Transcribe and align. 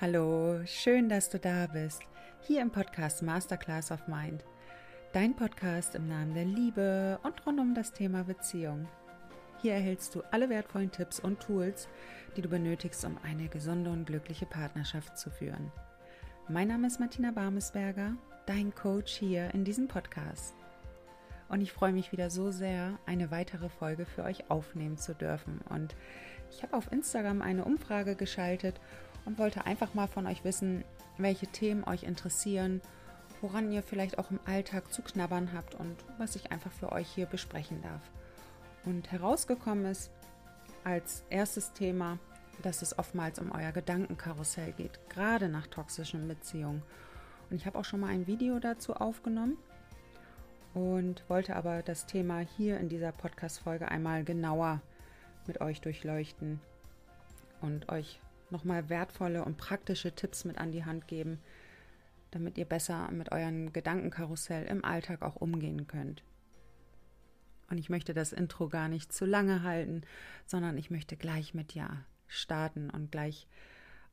Hallo, 0.00 0.58
schön, 0.66 1.08
dass 1.08 1.30
du 1.30 1.38
da 1.38 1.68
bist. 1.68 2.02
Hier 2.40 2.62
im 2.62 2.72
Podcast 2.72 3.22
Masterclass 3.22 3.92
of 3.92 4.08
Mind. 4.08 4.44
Dein 5.12 5.36
Podcast 5.36 5.94
im 5.94 6.08
Namen 6.08 6.34
der 6.34 6.46
Liebe 6.46 7.20
und 7.22 7.46
rund 7.46 7.60
um 7.60 7.74
das 7.76 7.92
Thema 7.92 8.24
Beziehung. 8.24 8.88
Hier 9.62 9.74
erhältst 9.74 10.12
du 10.16 10.22
alle 10.32 10.50
wertvollen 10.50 10.90
Tipps 10.90 11.20
und 11.20 11.38
Tools, 11.38 11.88
die 12.36 12.42
du 12.42 12.48
benötigst, 12.48 13.04
um 13.04 13.18
eine 13.22 13.46
gesunde 13.46 13.88
und 13.88 14.04
glückliche 14.06 14.46
Partnerschaft 14.46 15.16
zu 15.16 15.30
führen. 15.30 15.70
Mein 16.48 16.66
Name 16.66 16.88
ist 16.88 16.98
Martina 16.98 17.30
Barmesberger, 17.30 18.14
dein 18.46 18.74
Coach 18.74 19.12
hier 19.14 19.54
in 19.54 19.64
diesem 19.64 19.86
Podcast. 19.86 20.56
Und 21.48 21.60
ich 21.60 21.72
freue 21.72 21.92
mich 21.92 22.10
wieder 22.10 22.30
so 22.30 22.50
sehr, 22.50 22.98
eine 23.06 23.30
weitere 23.30 23.68
Folge 23.68 24.06
für 24.06 24.24
euch 24.24 24.50
aufnehmen 24.50 24.98
zu 24.98 25.14
dürfen. 25.14 25.60
Und 25.68 25.94
ich 26.50 26.64
habe 26.64 26.76
auf 26.76 26.90
Instagram 26.90 27.42
eine 27.42 27.64
Umfrage 27.64 28.16
geschaltet 28.16 28.80
und 29.24 29.38
wollte 29.38 29.66
einfach 29.66 29.94
mal 29.94 30.08
von 30.08 30.26
euch 30.26 30.44
wissen, 30.44 30.84
welche 31.18 31.46
Themen 31.46 31.84
euch 31.84 32.02
interessieren, 32.02 32.80
woran 33.40 33.70
ihr 33.70 33.82
vielleicht 33.82 34.18
auch 34.18 34.30
im 34.30 34.40
Alltag 34.46 34.92
zu 34.92 35.02
knabbern 35.02 35.52
habt 35.52 35.74
und 35.74 35.96
was 36.18 36.36
ich 36.36 36.50
einfach 36.50 36.72
für 36.72 36.92
euch 36.92 37.08
hier 37.08 37.26
besprechen 37.26 37.82
darf. 37.82 38.02
Und 38.84 39.12
herausgekommen 39.12 39.86
ist 39.86 40.10
als 40.84 41.24
erstes 41.30 41.72
Thema, 41.72 42.18
dass 42.62 42.82
es 42.82 42.98
oftmals 42.98 43.38
um 43.38 43.52
euer 43.52 43.72
Gedankenkarussell 43.72 44.72
geht, 44.72 44.98
gerade 45.08 45.48
nach 45.48 45.66
toxischen 45.66 46.28
Beziehungen. 46.28 46.82
Und 47.50 47.56
ich 47.56 47.66
habe 47.66 47.78
auch 47.78 47.84
schon 47.84 48.00
mal 48.00 48.08
ein 48.08 48.26
Video 48.26 48.58
dazu 48.58 48.94
aufgenommen 48.94 49.56
und 50.74 51.24
wollte 51.28 51.56
aber 51.56 51.82
das 51.82 52.06
Thema 52.06 52.40
hier 52.40 52.78
in 52.78 52.88
dieser 52.88 53.12
Podcast-Folge 53.12 53.88
einmal 53.88 54.24
genauer 54.24 54.80
mit 55.46 55.60
euch 55.60 55.80
durchleuchten 55.80 56.60
und 57.60 57.88
euch 57.90 58.20
nochmal 58.50 58.88
wertvolle 58.88 59.44
und 59.44 59.56
praktische 59.56 60.14
Tipps 60.14 60.44
mit 60.44 60.58
an 60.58 60.72
die 60.72 60.84
Hand 60.84 61.08
geben, 61.08 61.38
damit 62.30 62.58
ihr 62.58 62.64
besser 62.64 63.10
mit 63.10 63.32
euren 63.32 63.72
Gedankenkarussell 63.72 64.66
im 64.66 64.84
Alltag 64.84 65.22
auch 65.22 65.36
umgehen 65.36 65.86
könnt. 65.86 66.22
Und 67.70 67.78
ich 67.78 67.88
möchte 67.88 68.14
das 68.14 68.32
Intro 68.32 68.68
gar 68.68 68.88
nicht 68.88 69.12
zu 69.12 69.24
lange 69.24 69.62
halten, 69.62 70.02
sondern 70.46 70.76
ich 70.76 70.90
möchte 70.90 71.16
gleich 71.16 71.54
mit 71.54 71.74
Ja 71.74 72.04
starten 72.26 72.90
und 72.90 73.10
gleich 73.10 73.46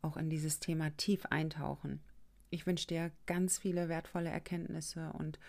auch 0.01 0.17
in 0.17 0.29
dieses 0.29 0.59
Thema 0.59 0.89
tief 0.97 1.25
eintauchen. 1.27 1.99
Ich 2.49 2.65
wünsche 2.65 2.87
dir 2.87 3.11
ganz 3.25 3.57
viele 3.57 3.89
wertvolle 3.89 4.29
Erkenntnisse 4.29 5.11
und 5.13 5.39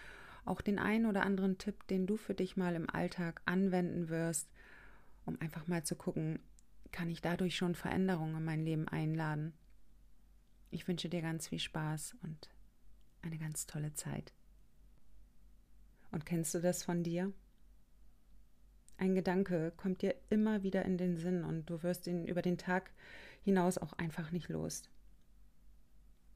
auch 0.45 0.61
den 0.61 0.79
einen 0.79 1.07
oder 1.07 1.23
anderen 1.23 1.59
Tipp, 1.59 1.87
den 1.89 2.07
du 2.07 2.17
für 2.17 2.35
dich 2.35 2.57
mal 2.57 2.75
im 2.75 2.91
Alltag 2.91 3.42
anwenden 3.45 4.09
wirst, 4.09 4.48
um 5.25 5.41
einfach 5.41 5.69
mal 5.69 5.85
zu 5.85 5.95
gucken, 5.95 6.41
kann 6.93 7.11
ich 7.11 7.21
dadurch 7.21 7.57
schon 7.57 7.75
Veränderungen 7.75 8.37
in 8.37 8.45
mein 8.45 8.65
Leben 8.65 8.87
einladen. 8.87 9.55
Ich 10.71 10.87
wünsche 10.87 11.09
dir 11.09 11.23
ganz 11.23 11.48
viel 11.48 11.59
Spaß 11.59 12.17
und 12.23 12.51
eine 13.23 13.39
ganz 13.39 13.67
tolle 13.67 13.95
Zeit. 13.95 14.33
Und 16.11 16.27
kennst 16.27 16.55
du 16.55 16.61
das 16.61 16.85
von 16.85 17.03
dir? 17.03 17.33
Ein 18.98 19.15
Gedanke 19.15 19.73
kommt 19.77 20.03
dir 20.03 20.15
immer 20.31 20.63
wieder 20.63 20.85
in 20.85 20.98
den 20.98 21.17
Sinn 21.17 21.45
und 21.45 21.69
du 21.69 21.83
wirst 21.83 22.07
ihn 22.07 22.27
über 22.27 22.43
den 22.43 22.59
Tag 22.59 22.93
hinaus 23.43 23.79
auch 23.79 23.95
einfach 23.95 24.31
nicht 24.31 24.48
los. 24.48 24.83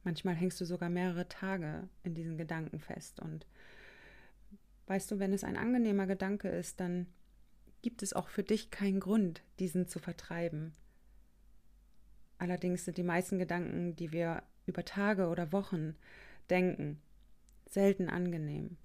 Manchmal 0.02 0.34
hängst 0.34 0.60
du 0.60 0.64
sogar 0.64 0.88
mehrere 0.88 1.28
Tage 1.28 1.88
in 2.02 2.14
diesen 2.14 2.38
Gedanken 2.38 2.80
fest 2.80 3.20
und 3.20 3.46
weißt 4.86 5.10
du, 5.10 5.18
wenn 5.18 5.32
es 5.32 5.44
ein 5.44 5.56
angenehmer 5.56 6.06
Gedanke 6.06 6.48
ist, 6.48 6.80
dann 6.80 7.06
gibt 7.86 8.02
es 8.02 8.14
auch 8.14 8.26
für 8.26 8.42
dich 8.42 8.72
keinen 8.72 8.98
Grund, 8.98 9.44
diesen 9.60 9.86
zu 9.86 10.00
vertreiben. 10.00 10.72
Allerdings 12.36 12.84
sind 12.84 12.98
die 12.98 13.04
meisten 13.04 13.38
Gedanken, 13.38 13.94
die 13.94 14.10
wir 14.10 14.42
über 14.66 14.84
Tage 14.84 15.28
oder 15.28 15.52
Wochen 15.52 15.94
denken, 16.50 17.00
selten 17.64 18.08
angenehm. 18.08 18.76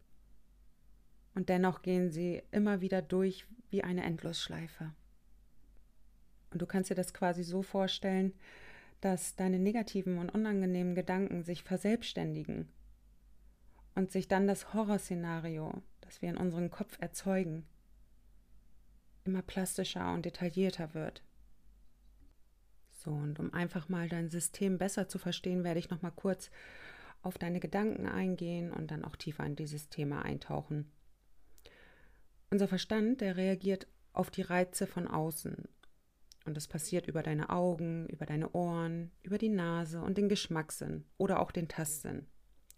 Und 1.33 1.49
dennoch 1.49 1.81
gehen 1.81 2.11
sie 2.11 2.43
immer 2.51 2.81
wieder 2.81 3.01
durch 3.01 3.47
wie 3.71 3.83
eine 3.83 4.03
Endlosschleife. 4.03 4.93
Und 6.51 6.61
du 6.61 6.67
kannst 6.67 6.91
dir 6.91 6.95
das 6.95 7.11
quasi 7.11 7.43
so 7.43 7.63
vorstellen, 7.63 8.35
dass 8.99 9.35
deine 9.35 9.57
negativen 9.57 10.19
und 10.19 10.29
unangenehmen 10.29 10.93
Gedanken 10.93 11.41
sich 11.41 11.63
verselbstständigen 11.63 12.69
und 13.95 14.11
sich 14.11 14.27
dann 14.27 14.45
das 14.45 14.75
Horrorszenario, 14.75 15.81
das 16.01 16.21
wir 16.21 16.29
in 16.29 16.37
unserem 16.37 16.69
Kopf 16.69 16.99
erzeugen, 17.01 17.65
immer 19.23 19.41
plastischer 19.41 20.13
und 20.13 20.25
detaillierter 20.25 20.93
wird. 20.93 21.23
So, 22.91 23.11
und 23.11 23.39
um 23.39 23.53
einfach 23.53 23.89
mal 23.89 24.09
dein 24.09 24.29
System 24.29 24.77
besser 24.77 25.07
zu 25.07 25.17
verstehen, 25.17 25.63
werde 25.63 25.79
ich 25.79 25.89
noch 25.89 26.01
mal 26.01 26.11
kurz 26.11 26.51
auf 27.23 27.37
deine 27.37 27.59
Gedanken 27.59 28.07
eingehen 28.07 28.71
und 28.71 28.91
dann 28.91 29.03
auch 29.03 29.15
tiefer 29.15 29.45
in 29.45 29.55
dieses 29.55 29.89
Thema 29.89 30.23
eintauchen. 30.23 30.91
Unser 32.49 32.67
Verstand, 32.67 33.21
der 33.21 33.37
reagiert 33.37 33.87
auf 34.13 34.29
die 34.29 34.41
Reize 34.41 34.85
von 34.85 35.07
außen. 35.07 35.67
Und 36.45 36.57
das 36.57 36.67
passiert 36.67 37.07
über 37.07 37.23
deine 37.23 37.49
Augen, 37.49 38.07
über 38.07 38.25
deine 38.25 38.51
Ohren, 38.51 39.11
über 39.21 39.37
die 39.37 39.49
Nase 39.49 40.01
und 40.01 40.17
den 40.17 40.27
Geschmackssinn 40.27 41.05
oder 41.17 41.39
auch 41.39 41.51
den 41.51 41.67
Tastsinn. 41.67 42.27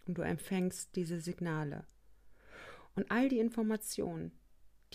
Und 0.06 0.18
du 0.18 0.22
empfängst 0.22 0.94
diese 0.96 1.20
Signale. 1.20 1.86
Und 2.94 3.10
all 3.10 3.28
die 3.28 3.40
Informationen, 3.40 4.32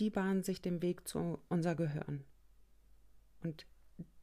die 0.00 0.10
bahnen 0.10 0.42
sich 0.42 0.60
den 0.60 0.82
Weg 0.82 1.06
zu 1.06 1.38
unser 1.48 1.74
Gehirn. 1.74 2.24
Und 3.42 3.66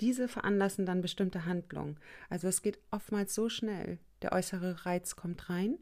diese 0.01 0.27
veranlassen 0.27 0.85
dann 0.85 1.01
bestimmte 1.01 1.45
Handlungen. 1.45 1.99
Also 2.29 2.47
es 2.47 2.61
geht 2.61 2.79
oftmals 2.91 3.33
so 3.33 3.47
schnell. 3.47 3.99
Der 4.21 4.31
äußere 4.31 4.85
Reiz 4.85 5.15
kommt 5.15 5.49
rein 5.49 5.77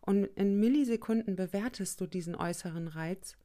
und 0.00 0.24
in 0.24 0.58
Millisekunden 0.58 1.36
bewertest 1.36 2.00
du 2.00 2.06
diesen 2.06 2.34
äußeren 2.34 2.88
Reiz. 2.88 3.36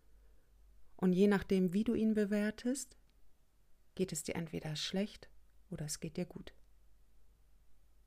Und 0.95 1.13
je 1.13 1.27
nachdem, 1.27 1.73
wie 1.73 1.83
du 1.83 1.93
ihn 1.93 2.13
bewertest, 2.13 2.97
geht 3.95 4.11
es 4.11 4.23
dir 4.23 4.35
entweder 4.35 4.75
schlecht 4.75 5.29
oder 5.69 5.85
es 5.85 5.99
geht 5.99 6.17
dir 6.17 6.25
gut. 6.25 6.53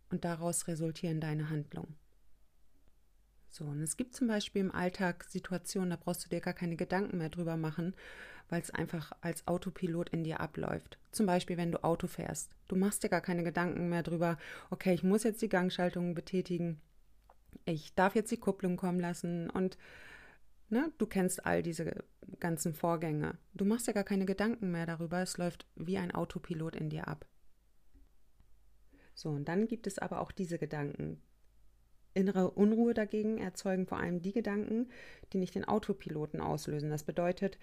Und 0.09 0.25
daraus 0.25 0.67
resultieren 0.67 1.21
deine 1.21 1.51
Handlungen. 1.51 1.97
So, 3.51 3.65
und 3.65 3.83
es 3.83 3.97
gibt 3.97 4.15
zum 4.15 4.29
Beispiel 4.29 4.63
im 4.63 4.73
Alltag 4.73 5.25
Situationen, 5.25 5.91
da 5.91 5.97
brauchst 5.97 6.25
du 6.25 6.29
dir 6.29 6.41
gar 6.41 6.55
keine 6.55 6.77
Gedanken 6.77 7.19
mehr 7.19 7.31
drüber 7.31 7.57
machen, 7.57 7.95
weil 8.49 8.63
es 8.63 8.71
einfach 8.71 9.13
als 9.21 9.47
Autopilot 9.49 10.11
in 10.11 10.23
dir 10.23 10.41
abläuft. 10.41 10.99
Zum 11.11 11.27
Beispiel, 11.27 11.57
wenn 11.57 11.73
du 11.73 11.83
Auto 11.83 12.07
fährst. 12.07 12.55
Du 12.69 12.77
machst 12.77 13.03
dir 13.03 13.09
gar 13.09 13.21
keine 13.21 13.43
Gedanken 13.43 13.89
mehr 13.89 14.05
drüber, 14.05 14.39
okay, 14.71 14.95
ich 14.95 15.03
muss 15.03 15.25
jetzt 15.25 15.43
die 15.43 15.49
Gangschaltung 15.49 16.15
betätigen, 16.15 16.81
ich 17.65 17.95
darf 17.95 18.15
jetzt 18.15 18.31
die 18.31 18.39
Kupplung 18.39 18.77
kommen 18.77 19.01
lassen 19.01 19.51
und 19.51 19.77
ne, 20.69 20.93
du 20.99 21.07
kennst 21.07 21.45
all 21.45 21.63
diese 21.65 22.05
ganzen 22.39 22.73
Vorgänge. 22.73 23.37
Du 23.55 23.65
machst 23.65 23.89
dir 23.89 23.95
gar 23.95 24.05
keine 24.05 24.27
Gedanken 24.27 24.71
mehr 24.71 24.87
darüber, 24.87 25.21
es 25.21 25.39
läuft 25.39 25.67
wie 25.75 25.99
ein 25.99 26.13
Autopilot 26.13 26.77
in 26.77 26.89
dir 26.89 27.09
ab. 27.09 27.27
So, 29.15 29.31
und 29.31 29.49
dann 29.49 29.67
gibt 29.67 29.89
es 29.89 29.99
aber 29.99 30.21
auch 30.21 30.31
diese 30.31 30.59
Gedanken, 30.59 31.21
Innere 32.15 32.51
Unruhe 32.51 32.95
dagegen 32.95 33.39
erzeugen 33.39 33.87
vor 33.87 33.99
allem 33.99 34.21
die 34.23 34.33
Gedanken, 34.33 34.89
die 35.33 35.39
nicht 35.39 35.55
den 35.55 35.65
Autopiloten 35.65 36.41
auslösen. 36.41 36.91
Das 36.91 37.05
bedeutet, 37.05 37.59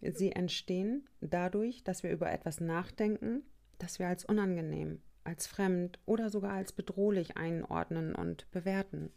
sie 0.00 0.32
entstehen 0.32 1.08
dadurch, 1.20 1.84
dass 1.84 2.02
wir 2.02 2.10
über 2.10 2.30
etwas 2.30 2.60
nachdenken, 2.60 3.42
das 3.78 3.98
wir 3.98 4.08
als 4.08 4.24
unangenehm, 4.24 5.00
als 5.24 5.46
fremd 5.46 5.98
oder 6.04 6.30
sogar 6.30 6.52
als 6.52 6.72
bedrohlich 6.72 7.36
einordnen 7.36 8.14
und 8.14 8.50
bewerten. 8.50 9.10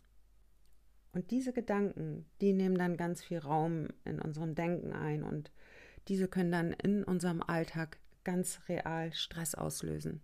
Und 1.13 1.31
diese 1.31 1.51
Gedanken, 1.51 2.25
die 2.39 2.53
nehmen 2.53 2.77
dann 2.77 2.95
ganz 2.95 3.21
viel 3.21 3.39
Raum 3.39 3.87
in 4.05 4.21
unserem 4.21 4.55
Denken 4.55 4.93
ein 4.93 5.23
und 5.23 5.51
diese 6.07 6.27
können 6.27 6.51
dann 6.51 6.71
in 6.71 7.03
unserem 7.03 7.43
Alltag 7.43 7.99
ganz 8.23 8.61
real 8.69 9.13
Stress 9.13 9.55
auslösen. 9.55 10.21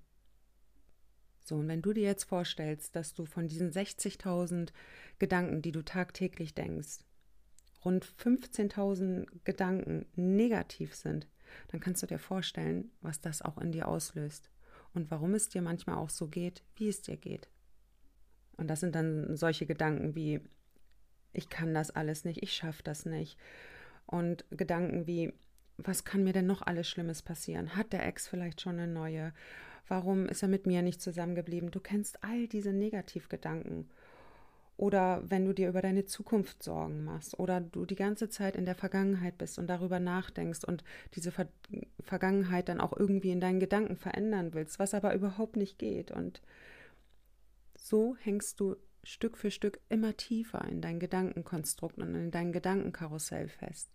So, 1.48 1.56
und 1.56 1.70
wenn 1.70 1.82
du 1.82 1.94
dir 1.94 2.04
jetzt 2.04 2.26
vorstellst, 2.26 2.94
dass 2.98 3.14
du 3.14 3.24
von 3.24 3.48
diesen 3.48 3.72
60.000 3.72 4.74
Gedanken, 5.18 5.62
die 5.62 5.72
du 5.72 5.82
tagtäglich 5.82 6.54
denkst, 6.54 7.00
rund 7.86 8.06
15.000 8.06 9.28
Gedanken 9.46 10.06
negativ 10.18 10.94
sind, 10.94 11.26
dann 11.70 11.80
kannst 11.80 12.04
du 12.04 12.08
dir 12.08 12.20
vorstellen, 12.20 12.92
was 13.00 13.22
das 13.22 13.42
auch 13.42 13.58
in 13.60 13.72
dir 13.72 13.88
auslöst 13.88 14.50
und 14.94 15.10
warum 15.10 15.36
es 15.36 15.48
dir 15.48 15.62
manchmal 15.62 15.96
auch 15.96 16.10
so 16.10 16.28
geht, 16.28 16.64
wie 16.76 16.90
es 16.90 17.02
dir 17.02 17.16
geht. 17.16 17.48
Und 18.58 18.68
das 18.68 18.82
sind 18.82 18.94
dann 18.94 19.38
solche 19.38 19.66
Gedanken 19.66 20.16
wie, 20.16 20.42
ich 21.32 21.48
kann 21.48 21.74
das 21.74 21.92
alles 21.92 22.26
nicht, 22.26 22.44
ich 22.44 22.52
schaffe 22.52 22.84
das 22.84 23.06
nicht. 23.06 23.38
Und 24.06 24.44
Gedanken 24.52 25.08
wie, 25.08 25.32
was 25.78 26.04
kann 26.04 26.24
mir 26.24 26.34
denn 26.34 26.48
noch 26.48 26.62
alles 26.62 26.90
Schlimmes 26.90 27.22
passieren? 27.22 27.76
Hat 27.76 27.94
der 27.94 28.06
Ex 28.06 28.28
vielleicht 28.28 28.62
schon 28.62 28.80
eine 28.80 28.92
neue? 28.92 29.34
Warum 29.88 30.28
ist 30.28 30.42
er 30.42 30.50
mit 30.50 30.66
mir 30.68 30.82
nicht 30.82 31.02
zusammengeblieben? 31.02 31.72
Du 31.72 31.80
kennst 31.80 32.24
all 32.24 32.48
diese 32.48 32.74
Negativgedanken. 32.74 33.90
Oder 34.78 35.24
wenn 35.28 35.46
du 35.46 35.54
dir 35.54 35.70
über 35.70 35.82
deine 35.82 36.06
Zukunft 36.06 36.62
Sorgen 36.62 37.04
machst 37.04 37.40
oder 37.40 37.62
du 37.62 37.86
die 37.86 37.96
ganze 37.96 38.30
Zeit 38.30 38.56
in 38.56 38.66
der 38.66 38.76
Vergangenheit 38.76 39.38
bist 39.40 39.58
und 39.58 39.68
darüber 39.68 40.00
nachdenkst 40.00 40.64
und 40.66 40.84
diese 41.16 41.32
Ver 41.32 41.48
Vergangenheit 42.00 42.70
dann 42.70 42.80
auch 42.80 42.96
irgendwie 42.96 43.32
in 43.32 43.42
deinen 43.42 43.60
Gedanken 43.60 43.98
verändern 43.98 44.54
willst, 44.54 44.78
was 44.80 44.94
aber 44.94 45.16
überhaupt 45.16 45.56
nicht 45.56 45.80
geht. 45.80 46.12
Und 46.12 46.42
So 47.76 48.16
hängst 48.20 48.60
du 48.60 48.76
Stück 49.04 49.38
für 49.38 49.52
Stück 49.52 49.80
immer 49.90 50.16
tiefer 50.18 50.64
in 50.66 50.82
dein 50.82 51.00
Gedankenkonstrukt 51.00 51.98
und 51.98 52.14
in 52.14 52.32
dein 52.32 52.52
Gedankenkarussell 52.52 53.48
fest. 53.48 53.90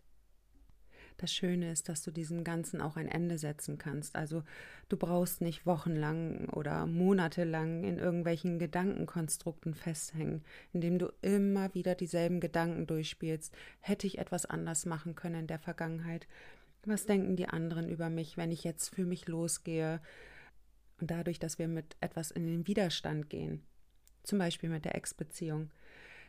Das 1.22 1.32
Schöne 1.32 1.70
ist, 1.70 1.88
dass 1.88 2.02
du 2.02 2.10
diesem 2.10 2.42
Ganzen 2.42 2.80
auch 2.80 2.96
ein 2.96 3.06
Ende 3.06 3.38
setzen 3.38 3.78
kannst. 3.78 4.16
Also 4.16 4.42
du 4.88 4.96
brauchst 4.96 5.40
nicht 5.40 5.66
wochenlang 5.66 6.48
oder 6.48 6.84
monatelang 6.84 7.84
in 7.84 7.96
irgendwelchen 7.96 8.58
Gedankenkonstrukten 8.58 9.72
festhängen, 9.72 10.42
indem 10.72 10.98
du 10.98 11.12
immer 11.22 11.72
wieder 11.74 11.94
dieselben 11.94 12.40
Gedanken 12.40 12.88
durchspielst. 12.88 13.54
Hätte 13.78 14.08
ich 14.08 14.18
etwas 14.18 14.46
anders 14.46 14.84
machen 14.84 15.14
können 15.14 15.42
in 15.42 15.46
der 15.46 15.60
Vergangenheit? 15.60 16.26
Was 16.86 17.06
denken 17.06 17.36
die 17.36 17.48
anderen 17.48 17.88
über 17.88 18.10
mich, 18.10 18.36
wenn 18.36 18.50
ich 18.50 18.64
jetzt 18.64 18.92
für 18.92 19.04
mich 19.04 19.28
losgehe? 19.28 20.00
Und 21.00 21.12
dadurch, 21.12 21.38
dass 21.38 21.60
wir 21.60 21.68
mit 21.68 21.96
etwas 22.00 22.32
in 22.32 22.48
den 22.48 22.66
Widerstand 22.66 23.30
gehen, 23.30 23.62
zum 24.24 24.40
Beispiel 24.40 24.70
mit 24.70 24.84
der 24.84 24.96
Ex-Beziehung, 24.96 25.70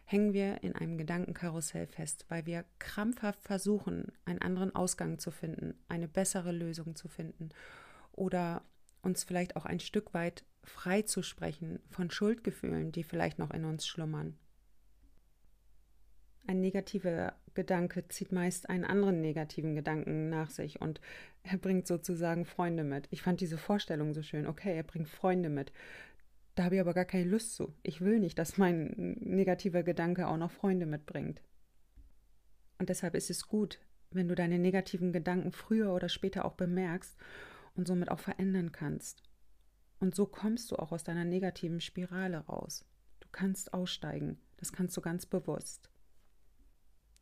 hängen 0.05 0.33
wir 0.33 0.63
in 0.63 0.75
einem 0.75 0.97
Gedankenkarussell 0.97 1.87
fest, 1.87 2.25
weil 2.29 2.45
wir 2.45 2.65
krampfhaft 2.79 3.43
versuchen, 3.43 4.11
einen 4.25 4.41
anderen 4.41 4.75
Ausgang 4.75 5.19
zu 5.19 5.31
finden, 5.31 5.75
eine 5.87 6.07
bessere 6.07 6.51
Lösung 6.51 6.95
zu 6.95 7.07
finden 7.07 7.49
oder 8.11 8.63
uns 9.01 9.23
vielleicht 9.23 9.55
auch 9.55 9.65
ein 9.65 9.79
Stück 9.79 10.13
weit 10.13 10.43
frei 10.63 11.01
zu 11.01 11.23
sprechen 11.23 11.79
von 11.89 12.09
Schuldgefühlen, 12.09 12.91
die 12.91 13.03
vielleicht 13.03 13.39
noch 13.39 13.51
in 13.51 13.65
uns 13.65 13.85
schlummern. 13.85 14.37
Ein 16.45 16.59
negativer 16.59 17.33
Gedanke 17.53 18.07
zieht 18.09 18.31
meist 18.31 18.69
einen 18.69 18.83
anderen 18.83 19.21
negativen 19.21 19.75
Gedanken 19.75 20.29
nach 20.29 20.49
sich 20.49 20.81
und 20.81 20.99
er 21.43 21.57
bringt 21.57 21.87
sozusagen 21.87 22.45
Freunde 22.45 22.83
mit. 22.83 23.07
Ich 23.11 23.21
fand 23.21 23.39
diese 23.39 23.57
Vorstellung 23.57 24.13
so 24.13 24.23
schön. 24.23 24.47
Okay, 24.47 24.75
er 24.75 24.83
bringt 24.83 25.07
Freunde 25.07 25.49
mit. 25.49 25.71
Da 26.55 26.65
habe 26.65 26.75
ich 26.75 26.81
aber 26.81 26.93
gar 26.93 27.05
keine 27.05 27.29
Lust 27.29 27.55
zu. 27.55 27.73
Ich 27.81 28.01
will 28.01 28.19
nicht, 28.19 28.37
dass 28.37 28.57
mein 28.57 29.17
negativer 29.19 29.83
Gedanke 29.83 30.27
auch 30.27 30.37
noch 30.37 30.51
Freunde 30.51 30.85
mitbringt. 30.85 31.41
Und 32.77 32.89
deshalb 32.89 33.15
ist 33.15 33.29
es 33.29 33.47
gut, 33.47 33.79
wenn 34.11 34.27
du 34.27 34.35
deine 34.35 34.59
negativen 34.59 35.11
Gedanken 35.11 35.51
früher 35.51 35.93
oder 35.93 36.09
später 36.09 36.45
auch 36.45 36.53
bemerkst 36.53 37.17
und 37.75 37.87
somit 37.87 38.11
auch 38.11 38.19
verändern 38.19 38.71
kannst. 38.71 39.23
Und 39.99 40.15
so 40.15 40.25
kommst 40.25 40.69
du 40.71 40.75
auch 40.75 40.91
aus 40.91 41.03
deiner 41.03 41.25
negativen 41.25 41.81
Spirale 41.81 42.39
raus. 42.39 42.85
Du 43.19 43.27
kannst 43.31 43.73
aussteigen. 43.73 44.37
Das 44.57 44.71
kannst 44.73 44.95
du 44.97 45.01
ganz 45.01 45.25
bewusst. 45.25 45.89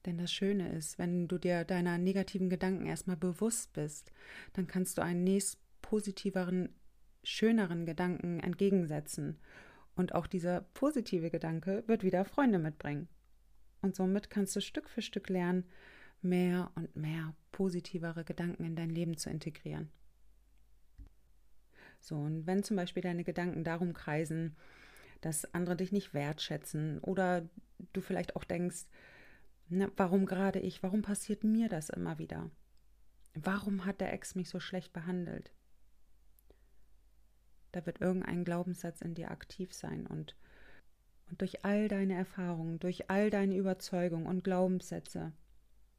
Denn 0.05 0.17
das 0.17 0.31
Schöne 0.31 0.71
ist, 0.73 0.97
wenn 0.97 1.27
du 1.27 1.37
dir 1.37 1.63
deiner 1.63 1.97
negativen 1.97 2.49
Gedanken 2.49 2.87
erstmal 2.87 3.17
bewusst 3.17 3.71
bist, 3.73 4.11
dann 4.53 4.67
kannst 4.67 4.97
du 4.97 5.03
einen 5.03 5.23
nächst 5.23 5.59
positiveren 5.81 6.69
schöneren 7.23 7.85
Gedanken 7.85 8.39
entgegensetzen. 8.39 9.39
Und 9.95 10.15
auch 10.15 10.27
dieser 10.27 10.61
positive 10.73 11.29
Gedanke 11.29 11.83
wird 11.87 12.03
wieder 12.03 12.25
Freunde 12.25 12.59
mitbringen. 12.59 13.07
Und 13.81 13.95
somit 13.95 14.29
kannst 14.29 14.55
du 14.55 14.61
Stück 14.61 14.89
für 14.89 15.01
Stück 15.01 15.29
lernen, 15.29 15.65
mehr 16.21 16.71
und 16.75 16.95
mehr 16.95 17.35
positivere 17.51 18.23
Gedanken 18.23 18.63
in 18.63 18.75
dein 18.75 18.89
Leben 18.89 19.17
zu 19.17 19.29
integrieren. 19.29 19.89
So, 21.99 22.15
und 22.15 22.47
wenn 22.47 22.63
zum 22.63 22.77
Beispiel 22.77 23.03
deine 23.03 23.23
Gedanken 23.23 23.63
darum 23.63 23.93
kreisen, 23.93 24.55
dass 25.21 25.53
andere 25.53 25.75
dich 25.75 25.91
nicht 25.91 26.13
wertschätzen 26.13 26.99
oder 26.99 27.47
du 27.93 28.01
vielleicht 28.01 28.35
auch 28.35 28.43
denkst, 28.43 28.85
na, 29.69 29.89
warum 29.95 30.25
gerade 30.25 30.59
ich, 30.59 30.83
warum 30.83 31.01
passiert 31.01 31.43
mir 31.43 31.69
das 31.69 31.89
immer 31.89 32.17
wieder? 32.17 32.49
Warum 33.35 33.85
hat 33.85 34.01
der 34.01 34.11
Ex 34.13 34.35
mich 34.35 34.49
so 34.49 34.59
schlecht 34.59 34.91
behandelt? 34.93 35.53
Da 37.71 37.85
wird 37.85 38.01
irgendein 38.01 38.43
Glaubenssatz 38.43 39.01
in 39.01 39.15
dir 39.15 39.31
aktiv 39.31 39.73
sein 39.73 40.07
und, 40.07 40.35
und 41.29 41.41
durch 41.41 41.63
all 41.63 41.87
deine 41.87 42.15
Erfahrungen, 42.15 42.79
durch 42.79 43.09
all 43.09 43.29
deine 43.29 43.55
Überzeugungen 43.55 44.27
und 44.27 44.43
Glaubenssätze 44.43 45.31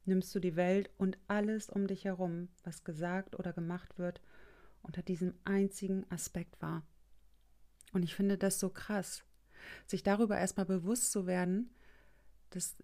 nimmst 0.05 0.33
du 0.35 0.39
die 0.39 0.55
Welt 0.55 0.89
und 0.97 1.17
alles 1.27 1.69
um 1.69 1.87
dich 1.87 2.05
herum, 2.05 2.49
was 2.63 2.83
gesagt 2.83 3.37
oder 3.39 3.53
gemacht 3.53 3.97
wird, 3.97 4.21
unter 4.81 5.01
diesem 5.01 5.33
einzigen 5.45 6.05
Aspekt 6.11 6.61
wahr. 6.61 6.85
Und 7.93 8.03
ich 8.03 8.15
finde 8.15 8.37
das 8.37 8.59
so 8.59 8.69
krass, 8.69 9.23
sich 9.87 10.03
darüber 10.03 10.37
erstmal 10.37 10.65
bewusst 10.65 11.11
zu 11.11 11.25
werden, 11.25 11.69
dass 12.49 12.75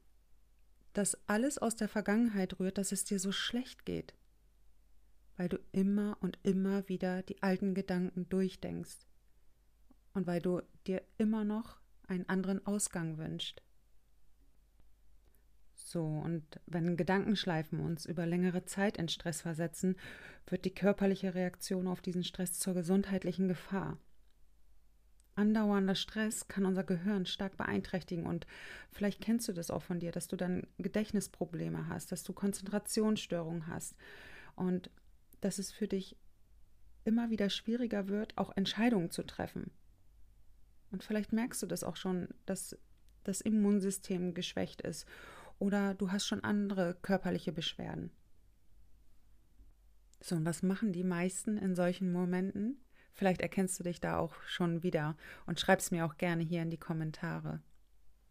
das 0.93 1.17
alles 1.27 1.57
aus 1.57 1.75
der 1.75 1.89
Vergangenheit 1.89 2.59
rührt, 2.59 2.77
dass 2.77 2.91
es 2.91 3.03
dir 3.03 3.19
so 3.19 3.31
schlecht 3.31 3.85
geht 3.85 4.13
weil 5.39 5.47
du 5.47 5.57
immer 5.71 6.17
und 6.19 6.37
immer 6.43 6.89
wieder 6.89 7.23
die 7.23 7.41
alten 7.41 7.73
Gedanken 7.73 8.27
durchdenkst 8.27 9.07
und 10.13 10.27
weil 10.27 10.41
du 10.41 10.61
dir 10.85 11.01
immer 11.17 11.45
noch 11.45 11.79
einen 12.09 12.27
anderen 12.27 12.65
Ausgang 12.67 13.17
wünschst. 13.17 13.63
So, 15.75 16.03
und 16.03 16.43
wenn 16.65 16.97
Gedankenschleifen 16.97 17.79
uns 17.79 18.05
über 18.05 18.25
längere 18.25 18.65
Zeit 18.65 18.97
in 18.97 19.07
Stress 19.07 19.39
versetzen, 19.39 19.95
wird 20.45 20.65
die 20.65 20.75
körperliche 20.75 21.33
Reaktion 21.35 21.87
auf 21.87 22.01
diesen 22.01 22.25
Stress 22.25 22.59
zur 22.59 22.73
gesundheitlichen 22.73 23.47
Gefahr. 23.47 23.97
Andauernder 25.35 25.95
Stress 25.95 26.49
kann 26.49 26.65
unser 26.65 26.83
Gehirn 26.83 27.25
stark 27.25 27.55
beeinträchtigen 27.55 28.25
und 28.25 28.45
vielleicht 28.91 29.21
kennst 29.21 29.47
du 29.47 29.53
das 29.53 29.71
auch 29.71 29.83
von 29.83 30.01
dir, 30.01 30.11
dass 30.11 30.27
du 30.27 30.35
dann 30.35 30.67
Gedächtnisprobleme 30.79 31.87
hast, 31.87 32.11
dass 32.11 32.25
du 32.25 32.33
Konzentrationsstörungen 32.33 33.67
hast. 33.67 33.95
Und 34.57 34.91
dass 35.41 35.59
es 35.59 35.71
für 35.71 35.87
dich 35.87 36.17
immer 37.05 37.29
wieder 37.29 37.49
schwieriger 37.49 38.07
wird, 38.07 38.37
auch 38.37 38.55
Entscheidungen 38.55 39.11
zu 39.11 39.23
treffen. 39.23 39.71
Und 40.91 41.03
vielleicht 41.03 41.33
merkst 41.33 41.61
du 41.61 41.67
das 41.67 41.83
auch 41.83 41.95
schon, 41.95 42.29
dass 42.45 42.77
das 43.23 43.41
Immunsystem 43.41 44.33
geschwächt 44.33 44.81
ist 44.81 45.05
oder 45.59 45.93
du 45.93 46.11
hast 46.11 46.25
schon 46.25 46.43
andere 46.43 46.95
körperliche 47.01 47.51
Beschwerden. 47.51 48.11
So, 50.21 50.35
und 50.35 50.45
was 50.45 50.63
machen 50.63 50.91
die 50.91 51.03
meisten 51.03 51.57
in 51.57 51.75
solchen 51.75 52.11
Momenten? 52.11 52.81
Vielleicht 53.13 53.41
erkennst 53.41 53.79
du 53.79 53.83
dich 53.83 53.99
da 53.99 54.17
auch 54.17 54.33
schon 54.43 54.83
wieder 54.83 55.15
und 55.45 55.59
schreib's 55.59 55.91
mir 55.91 56.05
auch 56.05 56.17
gerne 56.17 56.43
hier 56.43 56.61
in 56.61 56.69
die 56.69 56.77
Kommentare. 56.77 57.61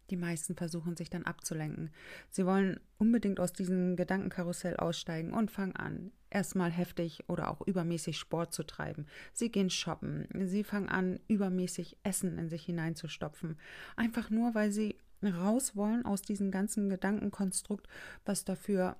Die 0.09 0.17
meisten 0.17 0.55
versuchen 0.55 0.97
sich 0.97 1.09
dann 1.09 1.23
abzulenken. 1.23 1.91
Sie 2.29 2.45
wollen 2.45 2.79
unbedingt 2.97 3.39
aus 3.39 3.53
diesem 3.53 3.95
Gedankenkarussell 3.95 4.77
aussteigen 4.77 5.33
und 5.33 5.51
fangen 5.51 5.75
an, 5.75 6.11
erstmal 6.29 6.71
heftig 6.71 7.23
oder 7.27 7.49
auch 7.49 7.61
übermäßig 7.61 8.17
Sport 8.17 8.53
zu 8.53 8.63
treiben. 8.63 9.05
Sie 9.33 9.51
gehen 9.51 9.69
shoppen. 9.69 10.27
Sie 10.45 10.63
fangen 10.63 10.89
an, 10.89 11.19
übermäßig 11.27 11.97
Essen 12.03 12.37
in 12.37 12.49
sich 12.49 12.63
hineinzustopfen. 12.65 13.57
Einfach 13.95 14.29
nur, 14.29 14.55
weil 14.55 14.71
sie 14.71 14.97
raus 15.23 15.75
wollen 15.75 16.05
aus 16.05 16.21
diesem 16.21 16.51
ganzen 16.51 16.89
Gedankenkonstrukt, 16.89 17.87
was 18.25 18.45
dafür 18.45 18.95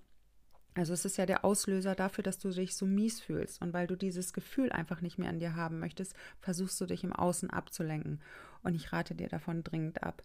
also 0.76 0.94
es 0.94 1.04
ist 1.04 1.18
ja 1.18 1.26
der 1.26 1.44
Auslöser 1.44 1.96
dafür, 1.96 2.24
dass 2.24 2.38
du 2.38 2.52
dich 2.52 2.76
so 2.76 2.86
mies 2.86 3.20
fühlst. 3.20 3.62
Und 3.62 3.74
weil 3.74 3.88
du 3.88 3.98
dieses 3.98 4.34
Gefühl 4.34 4.72
einfach 4.72 5.02
nicht 5.02 5.18
mehr 5.18 5.30
an 5.30 5.40
dir 5.40 5.56
haben 5.56 5.80
möchtest, 5.80 6.14
versuchst 6.40 6.80
du 6.80 6.86
dich 6.86 7.04
im 7.04 7.12
Außen 7.12 7.50
abzulenken. 7.50 8.22
Und 8.64 8.76
ich 8.76 8.94
rate 8.94 9.16
dir 9.16 9.28
davon 9.28 9.64
dringend 9.64 10.04
ab. 10.04 10.24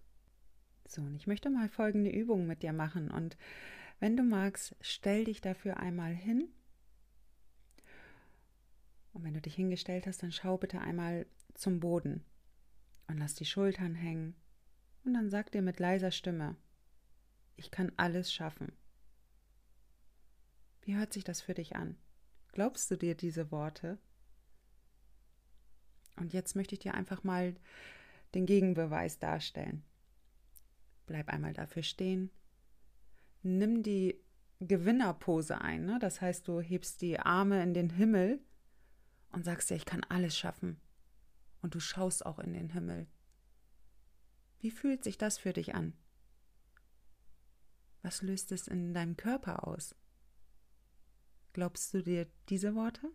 So, 0.87 1.03
und 1.03 1.17
ich 1.17 1.27
möchte 1.27 1.51
mal 1.51 1.69
folgende 1.69 2.11
Übung 2.11 2.47
mit 2.47 2.63
dir 2.63 2.73
machen. 2.73 3.11
Und 3.11 3.37
wenn 4.01 4.17
du 4.17 4.23
magst, 4.23 4.77
stell 4.81 5.25
dich 5.25 5.41
dafür 5.41 5.79
einmal 5.79 6.13
hin. 6.13 6.49
Und 9.15 9.23
wenn 9.23 9.33
du 9.35 9.41
dich 9.41 9.55
hingestellt 9.55 10.07
hast, 10.07 10.23
dann 10.23 10.33
schau 10.33 10.59
bitte 10.59 10.81
einmal 10.81 11.27
zum 11.55 11.81
Boden 11.81 12.25
und 13.07 13.17
lass 13.17 13.35
die 13.35 13.45
Schultern 13.45 13.95
hängen. 13.95 14.35
Und 15.05 15.15
dann 15.15 15.31
sag 15.31 15.53
dir 15.53 15.63
mit 15.63 15.79
leiser 15.79 16.11
Stimme, 16.11 16.57
ich 17.57 17.71
kann 17.71 17.93
alles 17.97 18.33
schaffen. 18.33 18.73
Wie 20.83 20.97
hört 20.97 21.13
sich 21.13 21.25
das 21.25 21.41
für 21.41 21.55
dich 21.55 21.77
an? 21.77 21.97
Glaubst 22.53 22.91
du 22.91 22.97
dir 22.97 23.15
diese 23.15 23.51
Worte? 23.53 23.99
Und 26.17 26.33
jetzt 26.33 26.57
möchte 26.57 26.75
ich 26.75 26.81
dir 26.81 26.95
einfach 26.95 27.23
mal 27.23 27.55
den 28.35 28.47
Gegenbeweis 28.47 29.19
darstellen. 29.19 29.85
Bleib 31.07 31.29
einmal 31.29 31.53
dafür 31.53 31.83
stehen. 31.83 32.31
Nimm 33.43 33.83
die 33.83 34.21
Gewinnerpose 34.61 35.61
ein. 35.61 35.85
Ne? 35.85 35.99
Das 36.01 36.21
heißt, 36.21 36.49
du 36.49 36.61
hebst 36.61 37.01
die 37.01 37.21
Arme 37.21 37.63
in 37.63 37.75
den 37.75 37.91
Himmel 37.91 38.41
und 39.35 39.45
sagst 39.45 39.71
dir, 39.71 39.75
ich 39.75 39.85
kann 39.85 40.05
alles 40.09 40.37
schaffen. 40.37 40.81
Und 41.61 41.75
du 41.75 41.81
schaust 41.81 42.25
auch 42.25 42.39
in 42.39 42.53
den 42.53 42.71
Himmel. 42.71 43.07
Wie 44.61 44.71
fühlt 44.71 45.05
sich 45.05 45.19
das 45.19 45.39
für 45.39 45.53
dich 45.53 45.75
an? 45.75 45.93
Was 48.03 48.23
löst 48.23 48.53
es 48.53 48.69
in 48.69 48.95
deinem 48.95 49.17
Körper 49.17 49.67
aus? 49.67 49.95
Glaubst 51.53 51.95
du 51.95 52.03
dir 52.03 52.27
diese 52.49 52.75
Worte? 52.75 53.11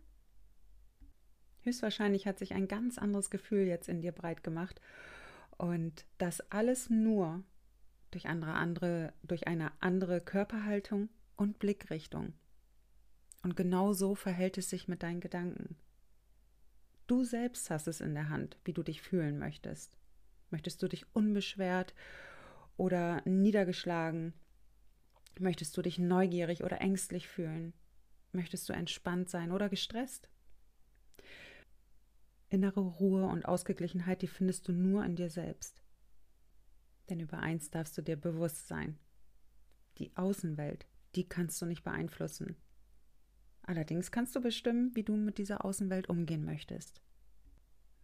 Höchstwahrscheinlich 1.62 2.26
hat 2.26 2.38
sich 2.38 2.54
ein 2.54 2.68
ganz 2.68 2.98
anderes 2.98 3.30
Gefühl 3.30 3.66
jetzt 3.66 3.88
in 3.88 4.00
dir 4.00 4.12
breit 4.12 4.42
gemacht 4.42 4.80
und 5.58 6.06
das 6.18 6.40
alles 6.50 6.88
nur 6.88 7.44
durch, 8.10 8.26
andere, 8.26 8.54
andere, 8.54 9.12
durch 9.22 9.46
eine 9.46 9.72
andere 9.80 10.20
Körperhaltung 10.20 11.08
und 11.36 11.58
Blickrichtung. 11.58 12.32
Und 13.42 13.56
genau 13.56 13.92
so 13.92 14.14
verhält 14.14 14.58
es 14.58 14.70
sich 14.70 14.88
mit 14.88 15.02
deinen 15.02 15.20
Gedanken. 15.20 15.76
Du 17.10 17.24
selbst 17.24 17.70
hast 17.70 17.88
es 17.88 18.00
in 18.00 18.14
der 18.14 18.28
Hand, 18.28 18.56
wie 18.62 18.72
du 18.72 18.84
dich 18.84 19.02
fühlen 19.02 19.36
möchtest. 19.36 19.98
Möchtest 20.50 20.80
du 20.80 20.86
dich 20.86 21.12
unbeschwert 21.12 21.92
oder 22.76 23.20
niedergeschlagen? 23.28 24.32
Möchtest 25.40 25.76
du 25.76 25.82
dich 25.82 25.98
neugierig 25.98 26.62
oder 26.62 26.80
ängstlich 26.80 27.26
fühlen? 27.26 27.72
Möchtest 28.30 28.68
du 28.68 28.74
entspannt 28.74 29.28
sein 29.28 29.50
oder 29.50 29.68
gestresst? 29.68 30.28
Innere 32.48 32.78
Ruhe 32.78 33.26
und 33.26 33.44
Ausgeglichenheit, 33.44 34.22
die 34.22 34.28
findest 34.28 34.68
du 34.68 34.72
nur 34.72 35.04
in 35.04 35.16
dir 35.16 35.30
selbst. 35.30 35.82
Denn 37.08 37.18
über 37.18 37.40
eins 37.40 37.72
darfst 37.72 37.98
du 37.98 38.02
dir 38.02 38.14
bewusst 38.14 38.68
sein. 38.68 39.00
Die 39.98 40.16
Außenwelt, 40.16 40.86
die 41.16 41.28
kannst 41.28 41.60
du 41.60 41.66
nicht 41.66 41.82
beeinflussen. 41.82 42.54
Allerdings 43.62 44.10
kannst 44.10 44.34
du 44.34 44.40
bestimmen, 44.40 44.94
wie 44.94 45.02
du 45.02 45.16
mit 45.16 45.38
dieser 45.38 45.64
Außenwelt 45.64 46.08
umgehen 46.08 46.44
möchtest. 46.44 47.00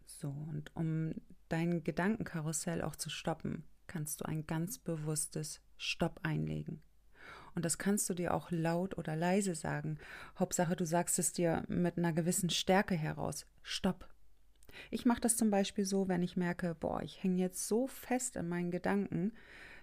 So, 0.05 0.29
und 0.29 0.75
um 0.75 1.15
dein 1.49 1.83
Gedankenkarussell 1.83 2.83
auch 2.83 2.97
zu 2.97 3.11
stoppen, 3.11 3.65
kannst 3.87 4.21
du 4.21 4.25
ein 4.27 4.47
ganz 4.47 4.79
bewusstes 4.79 5.61
Stopp 5.77 6.21
einlegen. 6.23 6.83
Und 7.55 7.65
das 7.65 7.79
kannst 7.79 8.09
du 8.11 8.15
dir 8.15 8.35
auch 8.35 8.51
laut 8.51 8.99
oder 8.99 9.17
leise 9.17 9.55
sagen. 9.55 9.99
Hauptsache, 10.39 10.77
du 10.77 10.85
sagst 10.85 11.19
es 11.19 11.33
dir 11.33 11.65
mit 11.69 11.97
einer 11.97 12.13
gewissen 12.13 12.51
Stärke 12.51 12.95
heraus. 12.95 13.47
Stopp. 13.63 14.09
Ich 14.91 15.07
mache 15.07 15.23
das 15.23 15.37
zum 15.37 15.51
Beispiel 15.51 15.87
so, 15.87 16.07
wenn 16.07 16.23
ich 16.23 16.37
merke, 16.37 16.75
boah, 16.75 17.03
ich 17.03 17.23
hänge 17.23 17.41
jetzt 17.41 17.67
so 17.67 17.87
fest 17.87 18.37
in 18.37 18.49
meinen 18.49 18.71
Gedanken, 18.71 19.33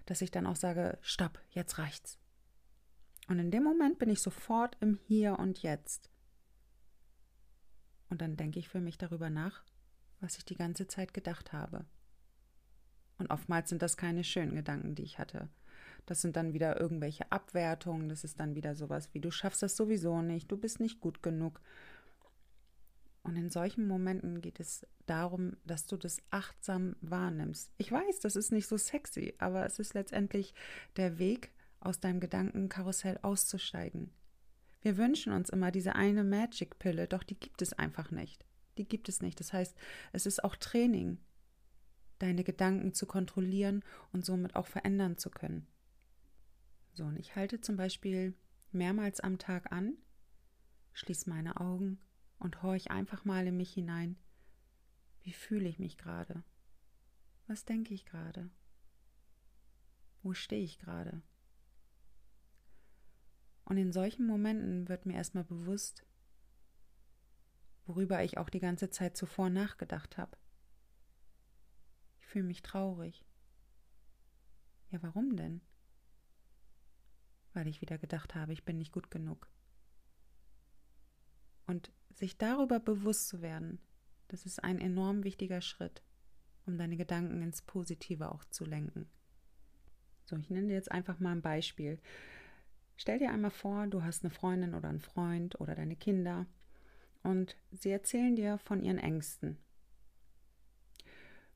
dass 0.06 0.22
ich 0.22 0.30
dann 0.30 0.46
auch 0.46 0.56
sage, 0.56 1.00
stopp, 1.02 1.40
jetzt 1.50 1.80
reicht's. 1.80 2.20
Und 3.28 3.40
in 3.40 3.52
dem 3.52 3.64
Moment 3.64 4.00
bin 4.00 4.10
ich 4.10 4.22
sofort 4.22 4.78
im 4.82 5.00
Hier 5.08 5.40
und 5.40 5.62
Jetzt. 5.62 6.10
Und 8.10 8.22
dann 8.22 8.36
denke 8.36 8.60
ich 8.60 8.70
für 8.70 8.82
mich 8.82 8.98
darüber 8.98 9.30
nach, 9.30 9.64
was 10.20 10.38
ich 10.38 10.46
die 10.46 10.56
ganze 10.56 10.88
Zeit 10.88 11.14
gedacht 11.14 11.54
habe. 11.54 11.86
Und 13.18 13.32
oftmals 13.32 13.70
sind 13.70 13.82
das 13.82 13.98
keine 13.98 14.24
schönen 14.24 14.56
Gedanken, 14.56 14.96
die 14.96 15.04
ich 15.04 15.20
hatte. 15.20 15.50
Das 16.06 16.22
sind 16.22 16.36
dann 16.36 16.54
wieder 16.54 16.80
irgendwelche 16.80 17.32
Abwertungen, 17.32 18.10
das 18.10 18.24
ist 18.24 18.40
dann 18.40 18.56
wieder 18.56 18.76
sowas 18.76 19.14
wie 19.14 19.20
du 19.20 19.32
schaffst 19.32 19.64
das 19.64 19.78
sowieso 19.78 20.22
nicht, 20.22 20.52
du 20.52 20.58
bist 20.58 20.80
nicht 20.80 21.00
gut 21.00 21.24
genug. 21.24 21.62
Und 23.24 23.38
in 23.38 23.50
solchen 23.50 23.88
Momenten 23.88 24.42
geht 24.42 24.60
es 24.60 24.86
darum, 25.06 25.56
dass 25.64 25.86
du 25.86 25.96
das 25.96 26.18
achtsam 26.30 26.98
wahrnimmst. 27.00 27.72
Ich 27.78 27.90
weiß, 27.90 28.20
das 28.20 28.36
ist 28.36 28.52
nicht 28.52 28.68
so 28.68 28.76
sexy, 28.76 29.34
aber 29.38 29.66
es 29.66 29.80
ist 29.80 29.94
letztendlich 29.94 30.54
der 30.98 31.20
Weg, 31.20 31.53
aus 31.86 32.00
deinem 32.00 32.20
Gedankenkarussell 32.20 33.20
auszusteigen. 33.22 34.12
Wir 34.82 34.98
wünschen 34.98 35.32
uns 35.32 35.50
immer 35.50 35.72
diese 35.72 35.96
eine 35.96 36.24
Magic-Pille, 36.24 37.08
doch 37.08 37.24
die 37.24 37.40
gibt 37.40 37.62
es 37.62 37.74
einfach 37.74 38.12
nicht. 38.12 38.46
Die 38.78 38.88
gibt 38.88 39.08
es 39.08 39.22
nicht. 39.22 39.40
Das 39.40 39.54
heißt, 39.54 39.76
es 40.12 40.26
ist 40.26 40.44
auch 40.44 40.56
Training, 40.56 41.20
deine 42.20 42.44
Gedanken 42.44 42.94
zu 42.94 43.06
kontrollieren 43.06 43.84
und 44.12 44.26
somit 44.26 44.56
auch 44.56 44.68
verändern 44.68 45.18
zu 45.18 45.30
können. 45.30 45.68
So, 46.94 47.06
und 47.06 47.18
ich 47.18 47.36
halte 47.36 47.62
zum 47.62 47.76
Beispiel 47.76 48.34
mehrmals 48.72 49.20
am 49.20 49.38
Tag 49.40 49.72
an, 49.72 49.98
schließe 50.94 51.30
meine 51.30 51.60
Augen 51.60 52.00
und 52.40 52.62
horch 52.62 52.92
einfach 52.92 53.26
mal 53.26 53.48
in 53.48 53.58
mich 53.58 53.74
hinein. 53.74 54.18
Wie 55.22 55.34
fühle 55.34 55.68
ich 55.70 55.80
mich 55.80 55.98
gerade? 55.98 56.44
Was 57.48 57.66
denke 57.66 57.94
ich 57.94 58.06
gerade? 58.06 58.50
Wo 60.22 60.34
stehe 60.34 60.64
ich 60.64 60.80
gerade? 60.80 61.22
Und 63.66 63.78
in 63.78 63.92
solchen 63.92 64.26
Momenten 64.26 64.90
wird 64.90 65.06
mir 65.06 65.16
erstmal 65.16 65.46
bewusst, 65.46 66.06
worüber 67.86 68.24
ich 68.24 68.38
auch 68.38 68.50
die 68.50 68.60
ganze 68.60 68.90
Zeit 68.90 69.16
zuvor 69.18 69.50
nachgedacht 69.50 70.18
habe. 70.18 70.38
Ich 72.18 72.26
fühle 72.26 72.46
mich 72.46 72.62
traurig. 72.62 73.26
Ja, 74.90 75.02
warum 75.02 75.36
denn? 75.36 75.62
Weil 77.54 77.68
ich 77.68 77.82
wieder 77.82 77.98
gedacht 77.98 78.36
habe, 78.36 78.54
ich 78.54 78.64
bin 78.64 78.78
nicht 78.78 78.92
gut 78.92 79.12
genug. 79.12 79.50
Und 81.66 81.92
sich 82.12 82.38
darüber 82.38 82.80
bewusst 82.80 83.28
zu 83.28 83.42
werden, 83.42 83.80
das 84.28 84.46
ist 84.46 84.64
ein 84.64 84.80
enorm 84.80 85.24
wichtiger 85.24 85.62
Schritt, 85.62 86.04
um 86.66 86.78
deine 86.78 86.98
Gedanken 86.98 87.42
ins 87.42 87.62
Positive 87.62 88.32
auch 88.32 88.44
zu 88.46 88.66
lenken. 88.66 89.10
So, 90.26 90.38
ich 90.38 90.50
nenne 90.50 90.68
dir 90.68 90.74
jetzt 90.74 90.92
einfach 90.92 91.20
mal 91.20 91.32
ein 91.32 91.42
Beispiel. 91.42 92.00
Stell 93.04 93.20
dir 93.20 93.32
einmal 93.34 93.52
vor, 93.52 93.86
du 93.88 94.02
hast 94.02 94.24
eine 94.24 94.30
Freundin 94.30 94.74
oder 94.74 94.88
einen 94.88 95.02
Freund 95.02 95.60
oder 95.60 95.76
deine 95.76 95.98
Kinder 95.98 96.46
und 97.22 97.58
sie 97.70 97.90
erzählen 97.90 98.34
dir 98.38 98.58
von 98.60 98.82
ihren 98.82 98.98
Ängsten. 98.98 99.58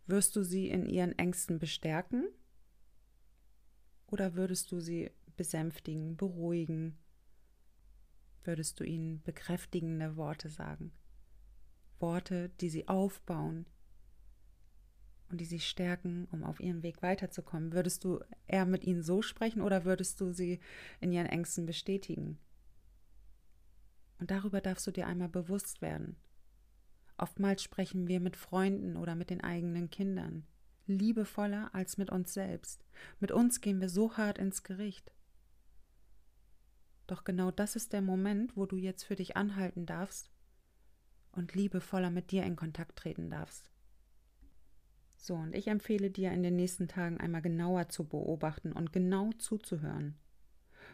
Wirst 0.08 0.36
du 0.36 0.44
sie 0.44 0.68
in 0.68 0.86
ihren 0.86 1.18
Ängsten 1.18 1.58
bestärken 1.58 2.28
oder 4.08 4.36
würdest 4.36 4.74
du 4.74 4.82
sie 4.82 5.10
besänftigen, 5.38 6.18
beruhigen? 6.18 6.98
Würdest 8.44 8.82
du 8.82 8.84
ihnen 8.84 9.22
bekräftigende 9.24 10.18
Worte 10.18 10.50
sagen? 10.50 10.92
Worte, 12.02 12.50
die 12.60 12.70
sie 12.70 12.90
aufbauen, 12.90 13.66
und 15.30 15.42
die 15.42 15.46
sie 15.46 15.60
stärken, 15.60 16.28
um 16.32 16.44
auf 16.44 16.60
ihrem 16.60 16.84
Weg 16.84 17.02
weiterzukommen? 17.02 17.74
Würdest 17.74 18.04
du 18.04 18.20
eher 18.46 18.66
mit 18.66 18.84
ihnen 18.84 19.04
so 19.04 19.22
sprechen 19.22 19.62
oder 19.62 19.86
würdest 19.86 20.22
du 20.22 20.32
sie 20.32 20.60
in 21.00 21.12
ihren 21.12 21.28
Ängsten 21.28 21.66
bestätigen? 21.66 22.38
Und 24.20 24.32
darüber 24.32 24.62
darfst 24.62 24.88
du 24.88 24.92
dir 24.92 25.08
einmal 25.08 25.30
bewusst 25.30 25.82
werden. 25.82 26.16
Oftmals 27.18 27.64
sprechen 27.64 28.08
wir 28.08 28.20
mit 28.20 28.36
Freunden 28.36 28.96
oder 28.96 29.16
mit 29.16 29.30
den 29.30 29.42
eigenen 29.42 29.90
Kindern 29.90 30.46
liebevoller 30.88 31.74
als 31.74 31.98
mit 31.98 32.10
uns 32.10 32.34
selbst. 32.34 32.86
Mit 33.20 33.32
uns 33.32 33.62
gehen 33.62 33.82
wir 33.82 33.90
so 33.90 34.18
hart 34.18 34.38
ins 34.38 34.64
Gericht. 34.64 35.12
Doch 37.08 37.24
genau 37.24 37.52
das 37.52 37.76
ist 37.76 37.94
der 37.94 38.02
Moment, 38.02 38.58
wo 38.58 38.66
du 38.66 38.76
jetzt 38.76 39.04
für 39.04 39.16
dich 39.16 39.38
anhalten 39.38 39.86
darfst 39.86 40.30
und 41.32 41.54
liebevoller 41.54 42.10
mit 42.10 42.32
dir 42.32 42.44
in 42.44 42.56
Kontakt 42.56 42.98
treten 42.98 43.30
darfst. 43.30 43.72
So, 45.18 45.36
und 45.36 45.54
ich 45.56 45.68
empfehle 45.68 46.10
dir 46.10 46.32
in 46.32 46.44
den 46.44 46.56
nächsten 46.56 46.88
Tagen 46.88 47.20
einmal 47.20 47.42
genauer 47.42 47.90
zu 47.90 48.08
beobachten 48.08 48.72
und 48.72 48.94
genau 48.94 49.32
zuzuhören, 49.34 50.16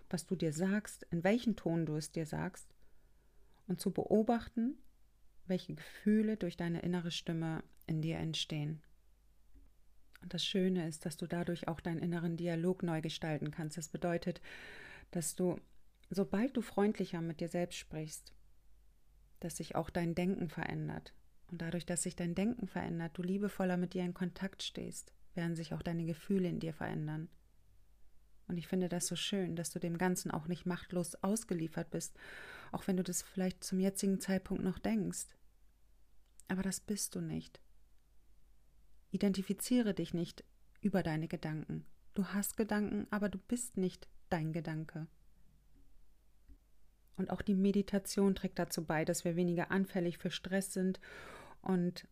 was 0.09 0.25
du 0.25 0.35
dir 0.35 0.53
sagst, 0.53 1.05
in 1.11 1.23
welchem 1.23 1.55
Ton 1.55 1.85
du 1.85 1.95
es 1.95 2.11
dir 2.11 2.25
sagst 2.25 2.73
und 3.67 3.79
zu 3.79 3.91
beobachten, 3.91 4.77
welche 5.45 5.75
Gefühle 5.75 6.37
durch 6.37 6.57
deine 6.57 6.81
innere 6.81 7.11
Stimme 7.11 7.63
in 7.85 8.01
dir 8.01 8.17
entstehen. 8.17 8.81
Und 10.21 10.33
das 10.33 10.45
Schöne 10.45 10.87
ist, 10.87 11.05
dass 11.05 11.17
du 11.17 11.27
dadurch 11.27 11.67
auch 11.67 11.81
deinen 11.81 11.99
inneren 11.99 12.37
Dialog 12.37 12.81
neu 12.81 13.01
gestalten 13.01 13.51
kannst. 13.51 13.77
Das 13.77 13.89
bedeutet, 13.89 14.41
dass 15.11 15.35
du, 15.35 15.59
sobald 16.09 16.55
du 16.55 16.61
freundlicher 16.61 17.19
mit 17.19 17.41
dir 17.41 17.49
selbst 17.49 17.77
sprichst, 17.77 18.33
dass 19.41 19.57
sich 19.57 19.75
auch 19.75 19.89
dein 19.89 20.15
Denken 20.15 20.47
verändert, 20.47 21.13
und 21.53 21.61
dadurch, 21.61 21.85
dass 21.85 22.01
sich 22.01 22.15
dein 22.15 22.33
Denken 22.33 22.65
verändert, 22.65 23.15
du 23.15 23.21
liebevoller 23.21 23.77
mit 23.77 23.93
dir 23.93 24.03
in 24.03 24.15
Kontakt 24.15 24.63
stehst, 24.63 25.13
werden 25.35 25.55
sich 25.55 25.75
auch 25.75 25.83
deine 25.83 26.03
Gefühle 26.03 26.49
in 26.49 26.59
dir 26.59 26.73
verändern. 26.73 27.29
Und 28.47 28.57
ich 28.57 28.67
finde 28.67 28.89
das 28.89 29.05
so 29.05 29.15
schön, 29.15 29.55
dass 29.55 29.69
du 29.69 29.77
dem 29.77 29.99
Ganzen 29.99 30.31
auch 30.31 30.47
nicht 30.47 30.65
machtlos 30.65 31.13
ausgeliefert 31.21 31.91
bist, 31.91 32.17
auch 32.71 32.87
wenn 32.87 32.97
du 32.97 33.03
das 33.03 33.21
vielleicht 33.21 33.63
zum 33.63 33.79
jetzigen 33.79 34.19
Zeitpunkt 34.19 34.63
noch 34.63 34.79
denkst. 34.79 35.27
Aber 36.47 36.63
das 36.63 36.79
bist 36.79 37.13
du 37.13 37.21
nicht. 37.21 37.61
Identifiziere 39.11 39.93
dich 39.93 40.15
nicht 40.15 40.43
über 40.81 41.03
deine 41.03 41.27
Gedanken. 41.27 41.85
Du 42.15 42.25
hast 42.29 42.57
Gedanken, 42.57 43.05
aber 43.11 43.29
du 43.29 43.37
bist 43.37 43.77
nicht 43.77 44.07
dein 44.31 44.53
Gedanke. 44.53 45.05
Und 47.15 47.29
auch 47.29 47.43
die 47.43 47.53
Meditation 47.53 48.33
trägt 48.33 48.57
dazu 48.57 48.83
bei, 48.83 49.05
dass 49.05 49.23
wir 49.23 49.35
weniger 49.35 49.69
anfällig 49.69 50.17
für 50.17 50.31
Stress 50.31 50.73
sind 50.73 50.99
und 51.63 52.07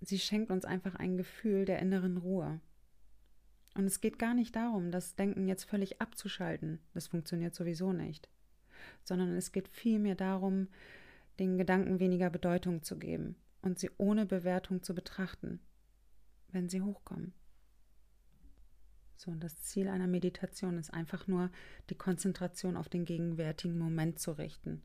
sie 0.00 0.18
schenkt 0.18 0.50
uns 0.50 0.64
einfach 0.64 0.94
ein 0.94 1.16
Gefühl 1.16 1.64
der 1.64 1.80
inneren 1.80 2.18
Ruhe. 2.18 2.60
Und 3.74 3.86
es 3.86 4.00
geht 4.00 4.18
gar 4.18 4.34
nicht 4.34 4.54
darum, 4.54 4.90
das 4.90 5.16
Denken 5.16 5.48
jetzt 5.48 5.64
völlig 5.64 6.00
abzuschalten. 6.00 6.78
Das 6.92 7.06
funktioniert 7.08 7.54
sowieso 7.54 7.92
nicht. 7.92 8.28
Sondern 9.02 9.34
es 9.34 9.50
geht 9.50 9.68
vielmehr 9.68 10.14
darum, 10.14 10.68
den 11.38 11.56
Gedanken 11.56 11.98
weniger 11.98 12.28
Bedeutung 12.28 12.82
zu 12.82 12.98
geben 12.98 13.36
und 13.62 13.78
sie 13.78 13.90
ohne 13.96 14.26
Bewertung 14.26 14.82
zu 14.82 14.94
betrachten, 14.94 15.60
wenn 16.48 16.68
sie 16.68 16.82
hochkommen. 16.82 17.32
So, 19.16 19.30
und 19.30 19.42
das 19.42 19.62
Ziel 19.62 19.88
einer 19.88 20.08
Meditation 20.08 20.76
ist 20.76 20.92
einfach 20.92 21.26
nur, 21.26 21.50
die 21.88 21.94
Konzentration 21.94 22.76
auf 22.76 22.90
den 22.90 23.06
gegenwärtigen 23.06 23.78
Moment 23.78 24.18
zu 24.18 24.32
richten 24.32 24.82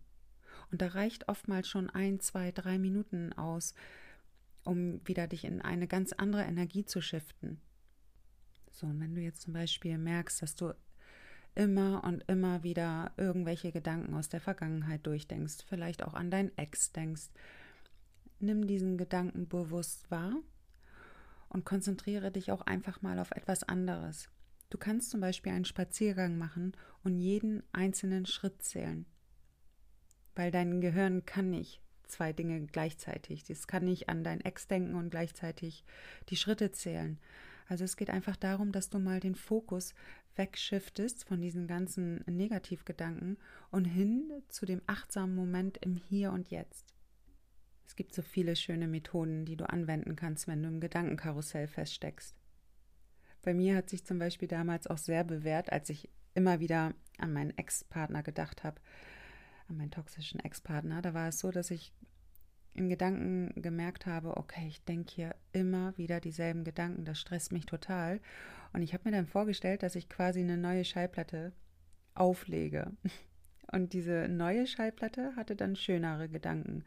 und 0.72 0.82
da 0.82 0.88
reicht 0.88 1.30
oftmals 1.30 1.68
schon 1.68 1.90
ein, 1.90 2.20
zwei, 2.20 2.52
drei 2.52 2.78
Minuten 2.78 3.34
aus, 3.34 3.74
um 4.64 5.06
wieder 5.08 5.28
dich 5.28 5.46
in 5.46 5.62
eine 5.62 5.88
ganz 5.88 6.14
andere 6.14 6.44
Energie 6.44 6.86
zu 6.86 7.02
shiften. 7.02 7.62
So, 8.72 8.88
und 8.88 9.00
wenn 9.00 9.16
du 9.16 9.22
jetzt 9.22 9.42
zum 9.42 9.54
Beispiel 9.54 9.98
merkst, 9.98 10.42
dass 10.42 10.56
du 10.56 10.74
immer 11.56 12.04
und 12.04 12.24
immer 12.28 12.64
wieder 12.64 13.12
irgendwelche 13.18 13.72
Gedanken 13.72 14.14
aus 14.14 14.30
der 14.30 14.42
Vergangenheit 14.42 15.08
durchdenkst, 15.08 15.64
vielleicht 15.68 16.04
auch 16.04 16.14
an 16.14 16.30
dein 16.30 16.56
Ex 16.58 16.92
denkst, 16.92 17.30
nimm 18.40 18.68
diesen 18.68 18.98
Gedanken 18.98 19.48
bewusst 19.48 20.12
wahr 20.12 20.36
Und 21.50 21.66
konzentriere 21.66 22.32
dich 22.32 22.52
auch 22.52 22.62
einfach 22.62 23.02
mal 23.02 23.20
auf 23.20 23.32
etwas 23.32 23.64
anderes. 23.64 24.30
Du 24.70 24.78
kannst 24.78 25.12
zum 25.12 25.22
Beispiel 25.22 25.54
einen 25.54 25.66
Spaziergang 25.66 26.38
machen 26.38 26.74
und 27.04 27.18
jeden 27.18 27.64
einzelnen 27.72 28.26
Schritt 28.26 28.62
zählen. 28.62 29.06
Weil 30.38 30.52
dein 30.52 30.82
Gehirn 30.82 31.26
kann 31.26 31.50
nicht 31.50 31.82
zwei 32.06 32.32
Dinge 32.32 32.62
gleichzeitig. 32.68 33.50
Es 33.50 33.66
kann 33.66 33.86
nicht 33.86 34.08
an 34.08 34.24
dein 34.24 34.40
Ex 34.42 34.68
denken 34.68 34.94
und 34.94 35.10
gleichzeitig 35.10 35.84
die 36.30 36.36
Schritte 36.36 36.72
zählen. 36.72 37.18
Also 37.68 37.84
es 37.84 37.98
geht 37.98 38.12
einfach 38.12 38.36
darum, 38.36 38.72
dass 38.72 38.92
du 38.92 39.00
mal 39.00 39.20
den 39.20 39.34
Fokus 39.34 39.96
wegshiftest 40.36 41.26
von 41.26 41.42
diesen 41.42 41.66
ganzen 41.66 42.24
Negativgedanken 42.28 43.38
und 43.72 43.86
hin 43.86 44.32
zu 44.48 44.68
dem 44.68 44.80
achtsamen 44.86 45.36
Moment 45.36 45.80
im 45.80 45.96
Hier 45.96 46.32
und 46.32 46.52
Jetzt. 46.52 46.94
Es 47.88 47.96
gibt 47.96 48.14
so 48.14 48.22
viele 48.22 48.56
schöne 48.56 48.88
Methoden, 48.88 49.44
die 49.44 49.58
du 49.58 49.68
anwenden 49.68 50.16
kannst, 50.16 50.48
wenn 50.48 50.62
du 50.62 50.70
im 50.70 50.80
Gedankenkarussell 50.80 51.68
feststeckst. 51.68 52.36
Bei 53.42 53.56
mir 53.56 53.76
hat 53.76 53.90
sich 53.90 54.06
zum 54.06 54.20
Beispiel 54.20 54.48
damals 54.48 54.86
auch 54.86 55.00
sehr 55.00 55.24
bewährt, 55.24 55.72
als 55.72 55.90
ich 55.90 56.10
immer 56.36 56.60
wieder 56.60 56.94
an 57.18 57.34
meinen 57.34 57.58
Ex-Partner 57.58 58.22
gedacht 58.22 58.64
habe, 58.64 58.80
an 59.70 59.78
meinen 59.78 59.92
toxischen 59.92 60.40
Ex-Partner. 60.40 61.02
Da 61.02 61.14
war 61.14 61.28
es 61.28 61.40
so, 61.40 61.52
dass 61.52 61.72
ich 61.72 61.94
in 62.74 62.90
Gedanken 62.90 63.62
gemerkt 63.62 64.06
habe, 64.06 64.38
okay, 64.38 64.68
ich 64.68 64.84
denke 64.84 65.12
hier 65.14 65.36
immer 65.52 65.98
wieder 65.98 66.20
dieselben 66.20 66.64
Gedanken, 66.64 67.06
das 67.06 67.20
stresst 67.20 67.52
mich 67.52 67.66
total. 67.66 68.22
Und 68.74 68.82
ich 68.84 68.94
habe 68.94 69.10
mir 69.10 69.16
dann 69.16 69.26
vorgestellt, 69.26 69.84
dass 69.84 69.96
ich 69.96 70.10
quasi 70.10 70.42
eine 70.42 70.58
neue 70.58 70.86
Schallplatte 70.86 71.54
auflege. 72.14 72.92
Und 73.72 73.94
diese 73.94 74.28
neue 74.30 74.66
Schallplatte 74.66 75.36
hatte 75.36 75.56
dann 75.56 75.76
schönere 75.76 76.30
Gedanken. 76.30 76.86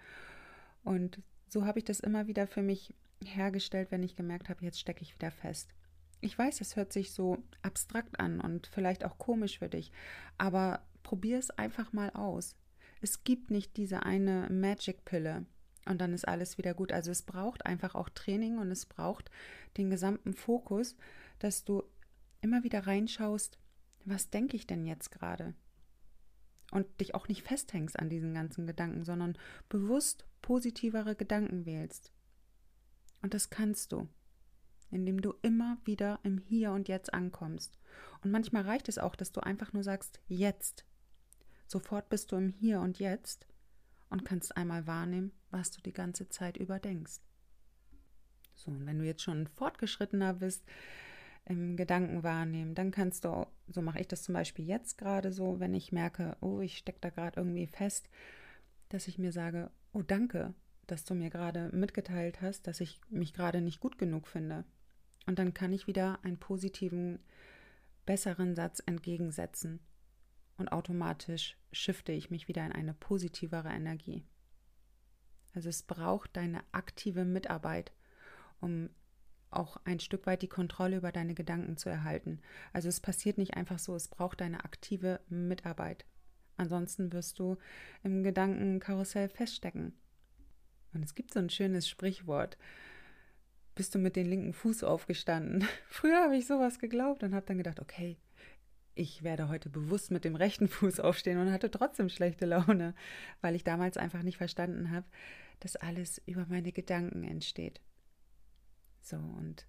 Und 0.82 1.20
so 1.48 1.66
habe 1.66 1.78
ich 1.80 1.84
das 1.84 2.00
immer 2.00 2.26
wieder 2.26 2.46
für 2.46 2.62
mich 2.62 2.94
hergestellt, 3.22 3.90
wenn 3.90 4.02
ich 4.02 4.16
gemerkt 4.16 4.48
habe, 4.48 4.64
jetzt 4.64 4.80
stecke 4.80 5.02
ich 5.02 5.14
wieder 5.14 5.30
fest. 5.30 5.74
Ich 6.20 6.38
weiß, 6.38 6.58
das 6.58 6.76
hört 6.76 6.92
sich 6.92 7.12
so 7.12 7.38
abstrakt 7.62 8.20
an 8.20 8.40
und 8.40 8.66
vielleicht 8.66 9.04
auch 9.04 9.18
komisch 9.18 9.58
für 9.58 9.68
dich, 9.68 9.90
aber 10.38 10.82
probier 11.02 11.38
es 11.38 11.50
einfach 11.50 11.92
mal 11.92 12.10
aus. 12.10 12.56
Es 13.00 13.24
gibt 13.24 13.50
nicht 13.50 13.76
diese 13.76 14.02
eine 14.04 14.48
Magic-Pille, 14.50 15.46
und 15.86 16.00
dann 16.00 16.12
ist 16.12 16.28
alles 16.28 16.58
wieder 16.58 16.74
gut. 16.74 16.92
Also 16.92 17.10
es 17.10 17.22
braucht 17.22 17.66
einfach 17.66 17.94
auch 17.94 18.08
Training 18.10 18.58
und 18.58 18.70
es 18.70 18.86
braucht 18.86 19.30
den 19.76 19.90
gesamten 19.90 20.34
Fokus, 20.34 20.96
dass 21.38 21.64
du 21.64 21.82
immer 22.40 22.62
wieder 22.64 22.86
reinschaust, 22.86 23.58
was 24.04 24.30
denke 24.30 24.56
ich 24.56 24.66
denn 24.66 24.86
jetzt 24.86 25.10
gerade? 25.10 25.54
Und 26.70 26.86
dich 27.00 27.14
auch 27.14 27.28
nicht 27.28 27.42
festhängst 27.42 27.98
an 27.98 28.08
diesen 28.08 28.34
ganzen 28.34 28.66
Gedanken, 28.66 29.04
sondern 29.04 29.36
bewusst 29.68 30.26
positivere 30.42 31.16
Gedanken 31.16 31.66
wählst. 31.66 32.12
Und 33.22 33.34
das 33.34 33.50
kannst 33.50 33.92
du, 33.92 34.08
indem 34.90 35.20
du 35.20 35.34
immer 35.42 35.78
wieder 35.84 36.20
im 36.22 36.38
Hier 36.38 36.72
und 36.72 36.88
Jetzt 36.88 37.12
ankommst. 37.12 37.78
Und 38.22 38.30
manchmal 38.30 38.62
reicht 38.62 38.88
es 38.88 38.98
auch, 38.98 39.16
dass 39.16 39.32
du 39.32 39.40
einfach 39.40 39.72
nur 39.72 39.82
sagst, 39.82 40.20
jetzt. 40.28 40.84
Sofort 41.70 42.08
bist 42.08 42.32
du 42.32 42.36
im 42.36 42.48
Hier 42.48 42.80
und 42.80 42.98
Jetzt 42.98 43.46
und 44.08 44.24
kannst 44.24 44.56
einmal 44.56 44.88
wahrnehmen, 44.88 45.30
was 45.52 45.70
du 45.70 45.80
die 45.80 45.92
ganze 45.92 46.28
Zeit 46.28 46.56
überdenkst. 46.56 47.20
So, 48.56 48.72
und 48.72 48.86
wenn 48.86 48.98
du 48.98 49.04
jetzt 49.04 49.22
schon 49.22 49.46
fortgeschrittener 49.46 50.34
bist 50.34 50.64
im 51.44 51.76
Gedanken 51.76 52.24
wahrnehmen, 52.24 52.74
dann 52.74 52.90
kannst 52.90 53.24
du, 53.24 53.46
so 53.68 53.82
mache 53.82 54.00
ich 54.00 54.08
das 54.08 54.24
zum 54.24 54.32
Beispiel 54.32 54.66
jetzt 54.66 54.98
gerade 54.98 55.32
so, 55.32 55.60
wenn 55.60 55.72
ich 55.72 55.92
merke, 55.92 56.36
oh, 56.40 56.58
ich 56.58 56.76
stecke 56.76 56.98
da 57.02 57.10
gerade 57.10 57.38
irgendwie 57.38 57.68
fest, 57.68 58.08
dass 58.88 59.06
ich 59.06 59.18
mir 59.18 59.30
sage, 59.30 59.70
oh, 59.92 60.02
danke, 60.02 60.54
dass 60.88 61.04
du 61.04 61.14
mir 61.14 61.30
gerade 61.30 61.70
mitgeteilt 61.72 62.42
hast, 62.42 62.66
dass 62.66 62.80
ich 62.80 63.00
mich 63.10 63.32
gerade 63.32 63.60
nicht 63.60 63.78
gut 63.78 63.96
genug 63.96 64.26
finde. 64.26 64.64
Und 65.26 65.38
dann 65.38 65.54
kann 65.54 65.72
ich 65.72 65.86
wieder 65.86 66.18
einen 66.24 66.36
positiven, 66.38 67.20
besseren 68.06 68.56
Satz 68.56 68.82
entgegensetzen. 68.86 69.78
Und 70.60 70.72
automatisch 70.72 71.56
shifte 71.72 72.12
ich 72.12 72.30
mich 72.30 72.46
wieder 72.46 72.66
in 72.66 72.72
eine 72.72 72.92
positivere 72.92 73.70
Energie. 73.70 74.26
Also 75.54 75.70
es 75.70 75.82
braucht 75.82 76.36
deine 76.36 76.62
aktive 76.72 77.24
Mitarbeit, 77.24 77.92
um 78.60 78.90
auch 79.50 79.78
ein 79.84 80.00
Stück 80.00 80.26
weit 80.26 80.42
die 80.42 80.48
Kontrolle 80.48 80.98
über 80.98 81.12
deine 81.12 81.32
Gedanken 81.32 81.78
zu 81.78 81.88
erhalten. 81.88 82.42
Also 82.74 82.90
es 82.90 83.00
passiert 83.00 83.38
nicht 83.38 83.54
einfach 83.54 83.78
so, 83.78 83.96
es 83.96 84.08
braucht 84.08 84.42
deine 84.42 84.62
aktive 84.62 85.20
Mitarbeit. 85.30 86.04
Ansonsten 86.58 87.10
wirst 87.14 87.38
du 87.38 87.56
im 88.02 88.22
Gedankenkarussell 88.22 89.30
feststecken. 89.30 89.94
Und 90.92 91.02
es 91.02 91.14
gibt 91.14 91.32
so 91.32 91.40
ein 91.40 91.48
schönes 91.48 91.88
Sprichwort. 91.88 92.58
Bist 93.74 93.94
du 93.94 93.98
mit 93.98 94.14
dem 94.14 94.28
linken 94.28 94.52
Fuß 94.52 94.84
aufgestanden? 94.84 95.66
Früher 95.88 96.22
habe 96.22 96.36
ich 96.36 96.46
sowas 96.46 96.78
geglaubt 96.78 97.22
und 97.22 97.34
habe 97.34 97.46
dann 97.46 97.56
gedacht, 97.56 97.80
okay, 97.80 98.18
ich 99.00 99.22
werde 99.22 99.48
heute 99.48 99.70
bewusst 99.70 100.10
mit 100.10 100.26
dem 100.26 100.36
rechten 100.36 100.68
Fuß 100.68 101.00
aufstehen 101.00 101.38
und 101.38 101.50
hatte 101.50 101.70
trotzdem 101.70 102.10
schlechte 102.10 102.44
Laune, 102.44 102.94
weil 103.40 103.54
ich 103.54 103.64
damals 103.64 103.96
einfach 103.96 104.22
nicht 104.22 104.36
verstanden 104.36 104.90
habe, 104.90 105.06
dass 105.60 105.76
alles 105.76 106.20
über 106.26 106.44
meine 106.50 106.70
Gedanken 106.70 107.24
entsteht. 107.24 107.80
So, 109.00 109.16
und 109.16 109.66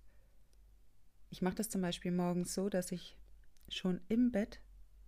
ich 1.30 1.42
mache 1.42 1.56
das 1.56 1.70
zum 1.70 1.82
Beispiel 1.82 2.12
morgens 2.12 2.54
so, 2.54 2.68
dass 2.68 2.92
ich 2.92 3.16
schon 3.70 4.02
im 4.10 4.34
Bett, 4.34 4.60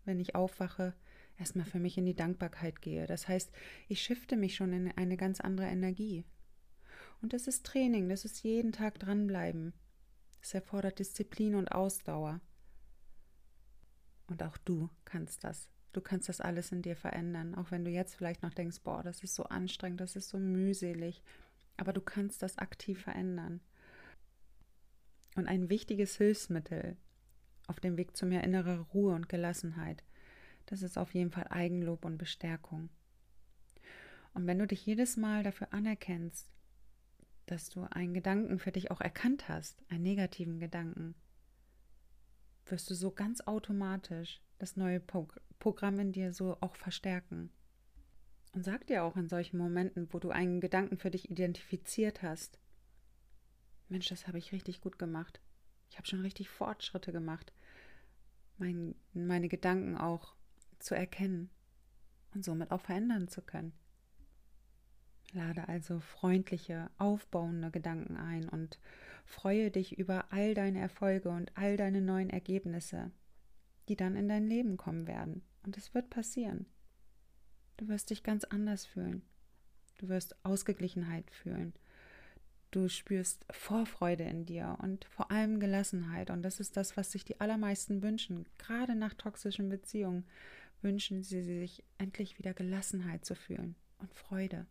wenn 0.06 0.22
ich 0.22 0.36
aufwache, 0.36 0.94
erstmal 1.38 1.66
für 1.66 1.80
mich 1.80 1.98
in 1.98 2.06
die 2.06 2.16
Dankbarkeit 2.16 2.82
gehe. 2.82 3.06
Das 3.08 3.28
heißt, 3.28 3.52
ich 3.90 4.02
shifte 4.02 4.38
mich 4.38 4.56
schon 4.56 4.72
in 4.72 4.90
eine 4.94 5.18
ganz 5.18 5.42
andere 5.42 5.68
Energie. 5.68 6.24
Und 7.22 7.34
das 7.34 7.48
ist 7.48 7.66
Training, 7.66 8.08
das 8.08 8.24
ist 8.24 8.42
jeden 8.44 8.72
Tag 8.72 9.00
dranbleiben. 9.00 9.74
Es 10.42 10.54
erfordert 10.54 11.00
Disziplin 11.00 11.56
und 11.56 11.74
Ausdauer. 11.74 12.40
Und 14.28 14.44
auch 14.44 14.58
du 14.58 14.90
kannst 15.06 15.44
das. 15.44 15.70
Du 15.92 16.02
kannst 16.02 16.28
das 16.28 16.42
alles 16.42 16.72
in 16.72 16.82
dir 16.82 16.96
verändern, 16.96 17.54
auch 17.54 17.70
wenn 17.70 17.86
du 17.86 17.92
jetzt 17.92 18.16
vielleicht 18.16 18.42
noch 18.42 18.54
denkst, 18.54 18.82
boah, 18.84 19.04
das 19.04 19.24
ist 19.24 19.36
so 19.36 19.44
anstrengend, 19.44 20.02
das 20.02 20.16
ist 20.16 20.30
so 20.30 20.40
mühselig. 20.40 21.24
Aber 21.78 21.94
du 21.94 22.02
kannst 22.02 22.42
das 22.42 22.58
aktiv 22.58 23.02
verändern. 23.02 23.62
Und 25.36 25.48
ein 25.48 25.70
wichtiges 25.70 26.18
Hilfsmittel 26.18 26.98
auf 27.68 27.80
dem 27.80 27.98
Weg 27.98 28.18
zu 28.18 28.26
mehr 28.26 28.44
innerer 28.44 28.80
Ruhe 28.94 29.14
und 29.14 29.30
Gelassenheit, 29.30 30.04
das 30.66 30.82
ist 30.82 30.98
auf 30.98 31.14
jeden 31.14 31.32
Fall 31.32 31.48
Eigenlob 31.50 32.06
und 32.06 32.18
Bestärkung. 32.18 32.90
Und 34.34 34.48
wenn 34.48 34.60
du 34.60 34.68
dich 34.68 34.86
jedes 34.86 35.18
Mal 35.18 35.44
dafür 35.44 35.74
anerkennst, 35.74 36.50
dass 37.46 37.70
du 37.70 37.84
einen 37.92 38.14
Gedanken 38.14 38.58
für 38.58 38.72
dich 38.72 38.90
auch 38.90 39.02
erkannt 39.02 39.50
hast, 39.50 39.84
einen 39.90 40.04
negativen 40.04 40.60
Gedanken, 40.60 41.16
wirst 42.66 42.90
du 42.90 42.96
so 42.96 43.12
ganz 43.12 43.42
automatisch 43.42 44.42
das 44.60 44.78
neue 44.78 45.00
Programm 45.00 46.00
in 46.00 46.12
dir 46.12 46.34
so 46.34 46.58
auch 46.62 46.76
verstärken. 46.76 47.52
Und 48.54 48.64
sag 48.64 48.86
dir 48.88 49.04
auch 49.04 49.18
in 49.18 49.28
solchen 49.28 49.58
Momenten, 49.58 50.08
wo 50.12 50.20
du 50.20 50.30
einen 50.30 50.62
Gedanken 50.62 50.98
für 50.98 51.12
dich 51.12 51.30
identifiziert 51.30 52.22
hast, 52.22 52.60
Mensch, 53.90 54.08
das 54.08 54.28
habe 54.28 54.38
ich 54.38 54.52
richtig 54.52 54.82
gut 54.82 54.98
gemacht. 54.98 55.42
Ich 55.90 55.98
habe 55.98 56.08
schon 56.08 56.22
richtig 56.22 56.50
Fortschritte 56.50 57.12
gemacht, 57.12 57.54
mein, 58.58 58.96
meine 59.14 59.50
Gedanken 59.50 59.98
auch 59.98 60.36
zu 60.80 60.96
erkennen 60.96 61.50
und 62.34 62.44
somit 62.44 62.72
auch 62.72 62.82
verändern 62.82 63.28
zu 63.28 63.42
können. 63.42 63.74
Lade 65.34 65.68
also 65.68 66.00
freundliche, 66.00 66.90
aufbauende 66.98 67.72
Gedanken 67.72 68.18
ein 68.18 68.48
und 68.50 68.80
freue 69.26 69.72
dich 69.72 69.98
über 69.98 70.32
all 70.32 70.54
deine 70.54 70.80
Erfolge 70.80 71.30
und 71.30 71.52
all 71.58 71.78
deine 71.78 72.02
neuen 72.02 72.30
Ergebnisse, 72.30 73.12
die 73.90 73.96
dann 73.96 74.16
in 74.16 74.28
dein 74.28 74.48
Leben 74.48 74.78
kommen 74.78 75.08
werden. 75.08 75.44
Und 75.66 75.78
es 75.78 75.94
wird 75.94 76.10
passieren. 76.10 76.66
Du 77.78 77.88
wirst 77.88 78.10
dich 78.10 78.24
ganz 78.24 78.44
anders 78.44 78.86
fühlen. 78.86 79.24
Du 79.98 80.10
wirst 80.10 80.36
Ausgeglichenheit 80.46 81.30
fühlen. 81.32 81.74
Du 82.72 82.90
spürst 82.90 83.46
Vorfreude 83.52 84.24
in 84.24 84.46
dir 84.46 84.78
und 84.82 85.06
vor 85.06 85.32
allem 85.32 85.60
Gelassenheit. 85.60 86.30
Und 86.30 86.42
das 86.42 86.60
ist 86.60 86.76
das, 86.76 86.98
was 86.98 87.12
sich 87.12 87.24
die 87.24 87.40
allermeisten 87.40 88.02
wünschen. 88.02 88.48
Gerade 88.58 88.96
nach 88.96 89.14
toxischen 89.14 89.70
Beziehungen 89.70 90.26
wünschen 90.82 91.24
sie 91.24 91.42
sich 91.44 91.84
endlich 91.98 92.40
wieder 92.40 92.54
Gelassenheit 92.54 93.26
zu 93.26 93.36
fühlen 93.36 93.76
und 94.00 94.14
Freude. 94.14 94.66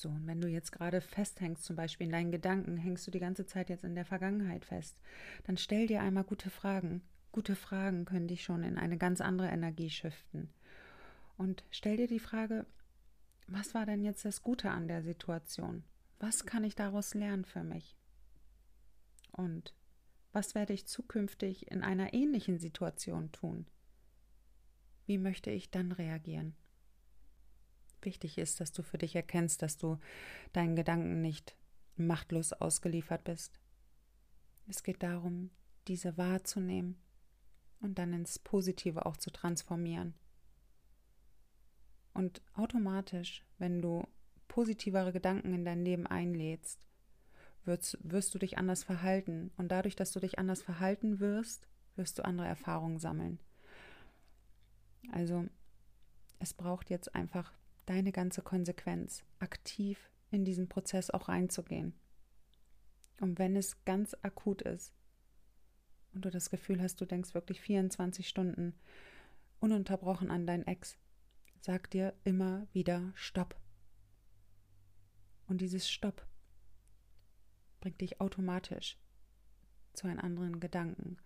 So, 0.00 0.08
und 0.08 0.26
wenn 0.26 0.40
du 0.40 0.48
jetzt 0.48 0.72
gerade 0.72 1.02
festhängst, 1.02 1.62
zum 1.62 1.76
Beispiel 1.76 2.06
in 2.06 2.12
deinen 2.12 2.30
Gedanken, 2.32 2.78
hängst 2.78 3.06
du 3.06 3.10
die 3.10 3.20
ganze 3.20 3.44
Zeit 3.44 3.68
jetzt 3.68 3.84
in 3.84 3.94
der 3.94 4.06
Vergangenheit 4.06 4.64
fest, 4.64 4.98
dann 5.44 5.58
stell 5.58 5.86
dir 5.86 6.00
einmal 6.00 6.24
gute 6.24 6.48
Fragen. 6.48 7.02
Gute 7.32 7.54
Fragen 7.54 8.06
können 8.06 8.26
dich 8.26 8.42
schon 8.42 8.62
in 8.62 8.78
eine 8.78 8.96
ganz 8.96 9.20
andere 9.20 9.48
Energie 9.48 9.90
shiften. 9.90 10.48
Und 11.36 11.64
stell 11.70 11.98
dir 11.98 12.06
die 12.06 12.18
Frage, 12.18 12.64
was 13.46 13.74
war 13.74 13.84
denn 13.84 14.02
jetzt 14.02 14.24
das 14.24 14.42
Gute 14.42 14.70
an 14.70 14.88
der 14.88 15.02
Situation? 15.02 15.84
Was 16.18 16.46
kann 16.46 16.64
ich 16.64 16.74
daraus 16.74 17.12
lernen 17.12 17.44
für 17.44 17.62
mich? 17.62 17.94
Und 19.32 19.74
was 20.32 20.54
werde 20.54 20.72
ich 20.72 20.86
zukünftig 20.86 21.70
in 21.70 21.82
einer 21.82 22.14
ähnlichen 22.14 22.58
Situation 22.58 23.32
tun? 23.32 23.66
Wie 25.04 25.18
möchte 25.18 25.50
ich 25.50 25.70
dann 25.70 25.92
reagieren? 25.92 26.54
Wichtig 28.02 28.38
ist, 28.38 28.60
dass 28.60 28.72
du 28.72 28.82
für 28.82 28.98
dich 28.98 29.14
erkennst, 29.14 29.62
dass 29.62 29.76
du 29.76 29.98
deinen 30.52 30.76
Gedanken 30.76 31.20
nicht 31.20 31.56
machtlos 31.96 32.52
ausgeliefert 32.52 33.24
bist, 33.24 33.60
Es 34.66 34.82
geht 34.82 35.02
darum, 35.02 35.50
diese 35.88 36.16
wahrzunehmen 36.16 36.96
und 37.80 37.98
dann 37.98 38.12
ins 38.12 38.38
Positive 38.38 39.04
auch 39.04 39.16
zu 39.16 39.30
transformieren. 39.30 40.14
Und 42.14 42.42
automatisch, 42.54 43.44
wenn 43.58 43.82
du 43.82 44.06
positivere 44.46 45.12
Gedanken 45.12 45.54
in 45.54 45.64
dein 45.64 45.84
Leben 45.84 46.06
einlädst, 46.06 46.86
wirst, 47.64 47.98
wirst 48.02 48.34
du 48.34 48.38
dich 48.38 48.58
anders 48.58 48.84
verhalten. 48.84 49.50
Und 49.56 49.68
dadurch, 49.68 49.96
dass 49.96 50.12
du 50.12 50.20
dich 50.20 50.38
anders 50.38 50.62
verhalten 50.62 51.20
wirst, 51.20 51.68
wirst 51.96 52.18
du 52.18 52.24
andere 52.24 52.46
Erfahrungen 52.46 52.98
sammeln. 52.98 53.38
Also 55.12 55.46
es 56.38 56.54
braucht 56.54 56.90
jetzt 56.90 57.14
einfach 57.14 57.52
deine 57.90 58.12
ganze 58.12 58.40
Konsequenz, 58.40 59.24
aktiv 59.40 60.08
in 60.30 60.44
diesen 60.44 60.68
Prozess 60.68 61.10
auch 61.10 61.28
reinzugehen. 61.28 61.92
Und 63.20 63.40
wenn 63.40 63.56
es 63.56 63.84
ganz 63.84 64.16
akut 64.22 64.62
ist 64.62 64.94
und 66.12 66.24
du 66.24 66.30
das 66.30 66.50
Gefühl 66.50 66.80
hast, 66.80 67.00
du 67.00 67.04
denkst 67.04 67.34
wirklich 67.34 67.60
24 67.60 68.28
Stunden 68.28 68.74
ununterbrochen 69.58 70.30
an 70.30 70.46
dein 70.46 70.64
Ex, 70.68 70.98
sag 71.60 71.90
dir 71.90 72.14
immer 72.22 72.68
wieder 72.72 73.10
Stopp. 73.16 73.60
Und 75.48 75.60
dieses 75.60 75.90
Stopp 75.90 76.24
bringt 77.80 78.00
dich 78.00 78.20
automatisch 78.20 79.00
zu 79.94 80.06
einem 80.06 80.20
anderen 80.20 80.60
Gedanken. 80.60 81.16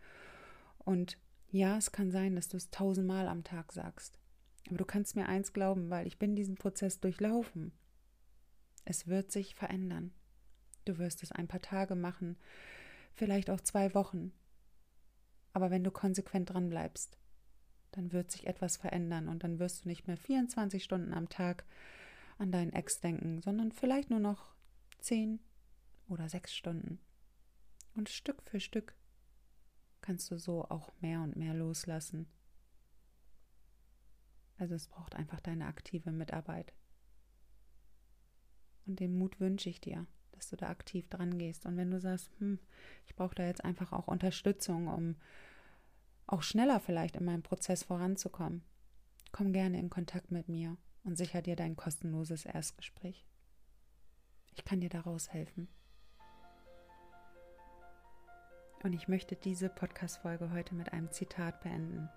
Und 0.79 1.18
ja, 1.50 1.77
es 1.77 1.92
kann 1.92 2.11
sein, 2.11 2.35
dass 2.35 2.48
du 2.48 2.57
es 2.57 2.70
tausendmal 2.70 3.29
am 3.29 3.44
Tag 3.44 3.70
sagst. 3.70 4.18
Aber 4.68 4.79
du 4.79 4.85
kannst 4.85 5.16
mir 5.16 5.27
eins 5.29 5.53
glauben, 5.53 5.90
weil 5.90 6.07
ich 6.07 6.18
bin 6.18 6.37
diesen 6.37 6.57
Prozess 6.57 7.00
durchlaufen. 7.00 7.72
Es 8.85 9.07
wird 9.07 9.31
sich 9.31 9.55
verändern. 9.55 10.12
Du 10.85 10.98
wirst 10.98 11.22
es 11.22 11.33
ein 11.33 11.48
paar 11.48 11.62
Tage 11.62 11.94
machen, 11.94 12.37
vielleicht 13.14 13.50
auch 13.50 13.61
zwei 13.61 13.94
Wochen. 13.94 14.33
Aber 15.53 15.70
wenn 15.70 15.85
du 15.85 15.90
konsequent 15.90 16.50
dran 16.50 16.68
bleibst, 16.68 17.18
dann 17.92 18.12
wird 18.12 18.31
sich 18.31 18.46
etwas 18.46 18.77
verändern 18.77 19.29
und 19.29 19.44
dann 19.44 19.59
wirst 19.59 19.85
du 19.85 19.88
nicht 19.88 20.07
mehr 20.07 20.16
24 20.16 20.83
Stunden 20.83 21.14
am 21.14 21.29
Tag 21.29 21.64
an 22.38 22.50
deinen 22.50 22.72
Ex 22.72 23.00
denken, 23.00 23.40
sondern 23.40 23.72
vielleicht 23.72 24.11
nur 24.11 24.20
noch 24.20 24.55
zehn 24.98 25.38
oder 26.09 26.29
sechs 26.29 26.55
Stunden. 26.55 26.98
Und 27.94 28.09
Stück 28.09 28.42
für 28.42 28.61
Stück 28.61 28.94
kannst 30.00 30.31
du 30.31 30.38
so 30.38 30.64
auch 30.64 30.92
mehr 31.00 31.20
und 31.20 31.37
mehr 31.37 31.55
loslassen. 31.55 32.27
Also 34.58 34.74
es 34.74 34.88
braucht 34.88 35.14
einfach 35.14 35.40
deine 35.40 35.66
aktive 35.66 36.12
Mitarbeit. 36.12 36.72
Und 38.86 39.00
den 39.00 39.16
Mut 39.16 39.40
wünsche 39.40 39.68
ich 39.68 39.80
dir, 39.80 40.06
dass 40.32 40.50
du 40.50 40.56
da 40.56 40.68
aktiv 40.68 41.08
dran 41.08 41.38
gehst. 41.38 41.66
Und 41.66 41.76
wenn 41.76 41.90
du 41.90 42.00
sagst, 42.00 42.30
hm, 42.38 42.58
ich 43.06 43.14
brauche 43.14 43.34
da 43.34 43.46
jetzt 43.46 43.64
einfach 43.64 43.92
auch 43.92 44.08
Unterstützung, 44.08 44.88
um 44.88 45.16
auch 46.26 46.42
schneller 46.42 46.80
vielleicht 46.80 47.16
in 47.16 47.24
meinem 47.24 47.42
Prozess 47.42 47.82
voranzukommen, 47.82 48.62
komm 49.32 49.52
gerne 49.52 49.78
in 49.78 49.90
Kontakt 49.90 50.30
mit 50.30 50.48
mir 50.48 50.76
und 51.02 51.16
sicher 51.16 51.42
dir 51.42 51.56
dein 51.56 51.76
kostenloses 51.76 52.46
Erstgespräch. 52.46 53.26
Ich 54.54 54.64
kann 54.64 54.80
dir 54.80 54.88
daraus 54.88 55.32
helfen. 55.32 55.68
Und 58.82 58.92
ich 58.92 59.08
möchte 59.08 59.34
diese 59.34 59.70
Podcast-Folge 59.70 60.50
heute 60.52 60.74
mit 60.74 60.92
einem 60.92 61.10
Zitat 61.10 61.62
beenden. 61.62 62.08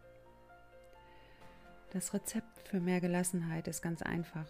Das 1.91 2.13
Rezept 2.13 2.67
für 2.67 2.81
mehr 2.81 2.99
Gelassenheit 2.99 3.67
ist 3.67 3.81
ganz 3.81 4.01
einfach. 4.01 4.47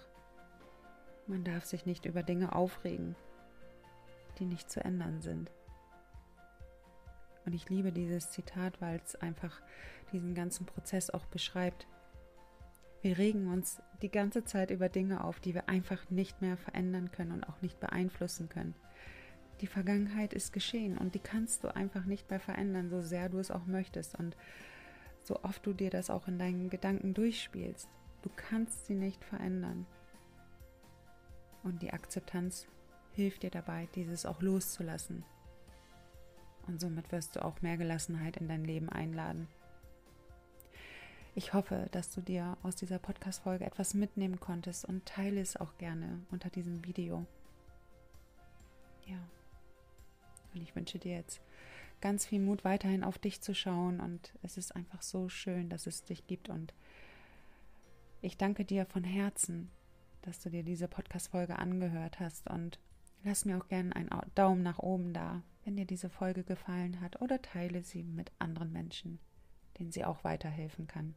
Man 1.27 1.43
darf 1.43 1.65
sich 1.65 1.85
nicht 1.85 2.05
über 2.05 2.23
Dinge 2.23 2.55
aufregen, 2.55 3.15
die 4.39 4.45
nicht 4.45 4.71
zu 4.71 4.83
ändern 4.83 5.21
sind. 5.21 5.51
Und 7.45 7.53
ich 7.53 7.69
liebe 7.69 7.91
dieses 7.91 8.31
Zitat, 8.31 8.81
weil 8.81 8.99
es 9.05 9.15
einfach 9.15 9.61
diesen 10.11 10.33
ganzen 10.33 10.65
Prozess 10.65 11.09
auch 11.09 11.25
beschreibt. 11.27 11.87
Wir 13.01 13.17
regen 13.19 13.51
uns 13.51 13.81
die 14.01 14.09
ganze 14.09 14.43
Zeit 14.43 14.71
über 14.71 14.89
Dinge 14.89 15.23
auf, 15.23 15.39
die 15.39 15.53
wir 15.53 15.69
einfach 15.69 16.09
nicht 16.09 16.41
mehr 16.41 16.57
verändern 16.57 17.11
können 17.11 17.31
und 17.31 17.47
auch 17.47 17.61
nicht 17.61 17.79
beeinflussen 17.79 18.49
können. 18.49 18.73
Die 19.61 19.67
Vergangenheit 19.67 20.33
ist 20.33 20.53
geschehen 20.53 20.97
und 20.97 21.13
die 21.13 21.19
kannst 21.19 21.63
du 21.63 21.75
einfach 21.75 22.05
nicht 22.05 22.29
mehr 22.29 22.39
verändern, 22.39 22.89
so 22.89 23.01
sehr 23.01 23.29
du 23.29 23.37
es 23.37 23.51
auch 23.51 23.65
möchtest 23.65 24.15
und 24.15 24.35
so 25.27 25.43
oft 25.43 25.65
du 25.65 25.73
dir 25.73 25.89
das 25.89 26.09
auch 26.09 26.29
in 26.29 26.39
deinen 26.39 26.69
Gedanken 26.69 27.13
durchspielst. 27.13 27.89
Du 28.21 28.29
kannst 28.33 28.85
sie 28.85 28.93
nicht 28.93 29.25
verändern. 29.25 29.85
Und 31.63 31.81
die 31.81 31.91
Akzeptanz 31.91 32.65
hilft 33.11 33.43
dir 33.43 33.51
dabei, 33.51 33.89
dieses 33.93 34.25
auch 34.25 34.41
loszulassen. 34.41 35.25
Und 36.65 36.79
somit 36.79 37.11
wirst 37.11 37.35
du 37.35 37.43
auch 37.43 37.61
mehr 37.61 37.75
Gelassenheit 37.75 38.37
in 38.37 38.47
dein 38.47 38.63
Leben 38.63 38.87
einladen. 38.87 39.49
Ich 41.35 41.53
hoffe, 41.53 41.89
dass 41.91 42.09
du 42.11 42.21
dir 42.21 42.57
aus 42.63 42.75
dieser 42.75 42.97
Podcast-Folge 42.97 43.65
etwas 43.65 43.93
mitnehmen 43.93 44.39
konntest 44.39 44.85
und 44.85 45.05
teile 45.05 45.41
es 45.41 45.57
auch 45.57 45.77
gerne 45.77 46.21
unter 46.31 46.49
diesem 46.49 46.85
Video. 46.85 47.25
Ja. 49.05 49.19
Und 50.53 50.61
ich 50.61 50.73
wünsche 50.73 50.99
dir 50.99 51.15
jetzt 51.15 51.41
ganz 52.01 52.25
viel 52.25 52.39
Mut, 52.39 52.63
weiterhin 52.63 53.03
auf 53.03 53.17
dich 53.17 53.41
zu 53.41 53.53
schauen. 53.53 53.99
Und 53.99 54.33
es 54.41 54.57
ist 54.57 54.75
einfach 54.75 55.01
so 55.01 55.29
schön, 55.29 55.69
dass 55.69 55.87
es 55.87 56.03
dich 56.03 56.27
gibt. 56.27 56.49
Und 56.49 56.73
ich 58.21 58.37
danke 58.37 58.65
dir 58.65 58.85
von 58.85 59.03
Herzen, 59.03 59.69
dass 60.21 60.39
du 60.39 60.49
dir 60.49 60.63
diese 60.63 60.87
Podcast-Folge 60.87 61.57
angehört 61.57 62.19
hast. 62.19 62.49
Und 62.49 62.79
lass 63.23 63.45
mir 63.45 63.57
auch 63.57 63.67
gerne 63.67 63.95
einen 63.95 64.09
Daumen 64.35 64.63
nach 64.63 64.79
oben 64.79 65.13
da, 65.13 65.43
wenn 65.63 65.75
dir 65.75 65.85
diese 65.85 66.09
Folge 66.09 66.43
gefallen 66.43 67.01
hat. 67.01 67.21
Oder 67.21 67.41
teile 67.41 67.83
sie 67.83 68.03
mit 68.03 68.31
anderen 68.39 68.71
Menschen, 68.71 69.19
denen 69.79 69.91
sie 69.91 70.05
auch 70.05 70.23
weiterhelfen 70.23 70.87
kann. 70.87 71.15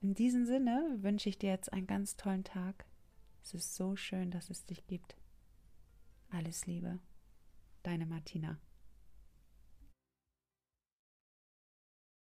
In 0.00 0.14
diesem 0.14 0.44
Sinne 0.44 0.98
wünsche 1.00 1.28
ich 1.28 1.38
dir 1.38 1.50
jetzt 1.50 1.72
einen 1.72 1.86
ganz 1.86 2.16
tollen 2.16 2.44
Tag. 2.44 2.84
Es 3.42 3.54
ist 3.54 3.74
so 3.74 3.96
schön, 3.96 4.30
dass 4.30 4.50
es 4.50 4.64
dich 4.64 4.86
gibt. 4.86 5.16
Alles 6.30 6.66
Liebe. 6.66 6.98
Deine 7.82 8.06
Martina. 8.06 8.58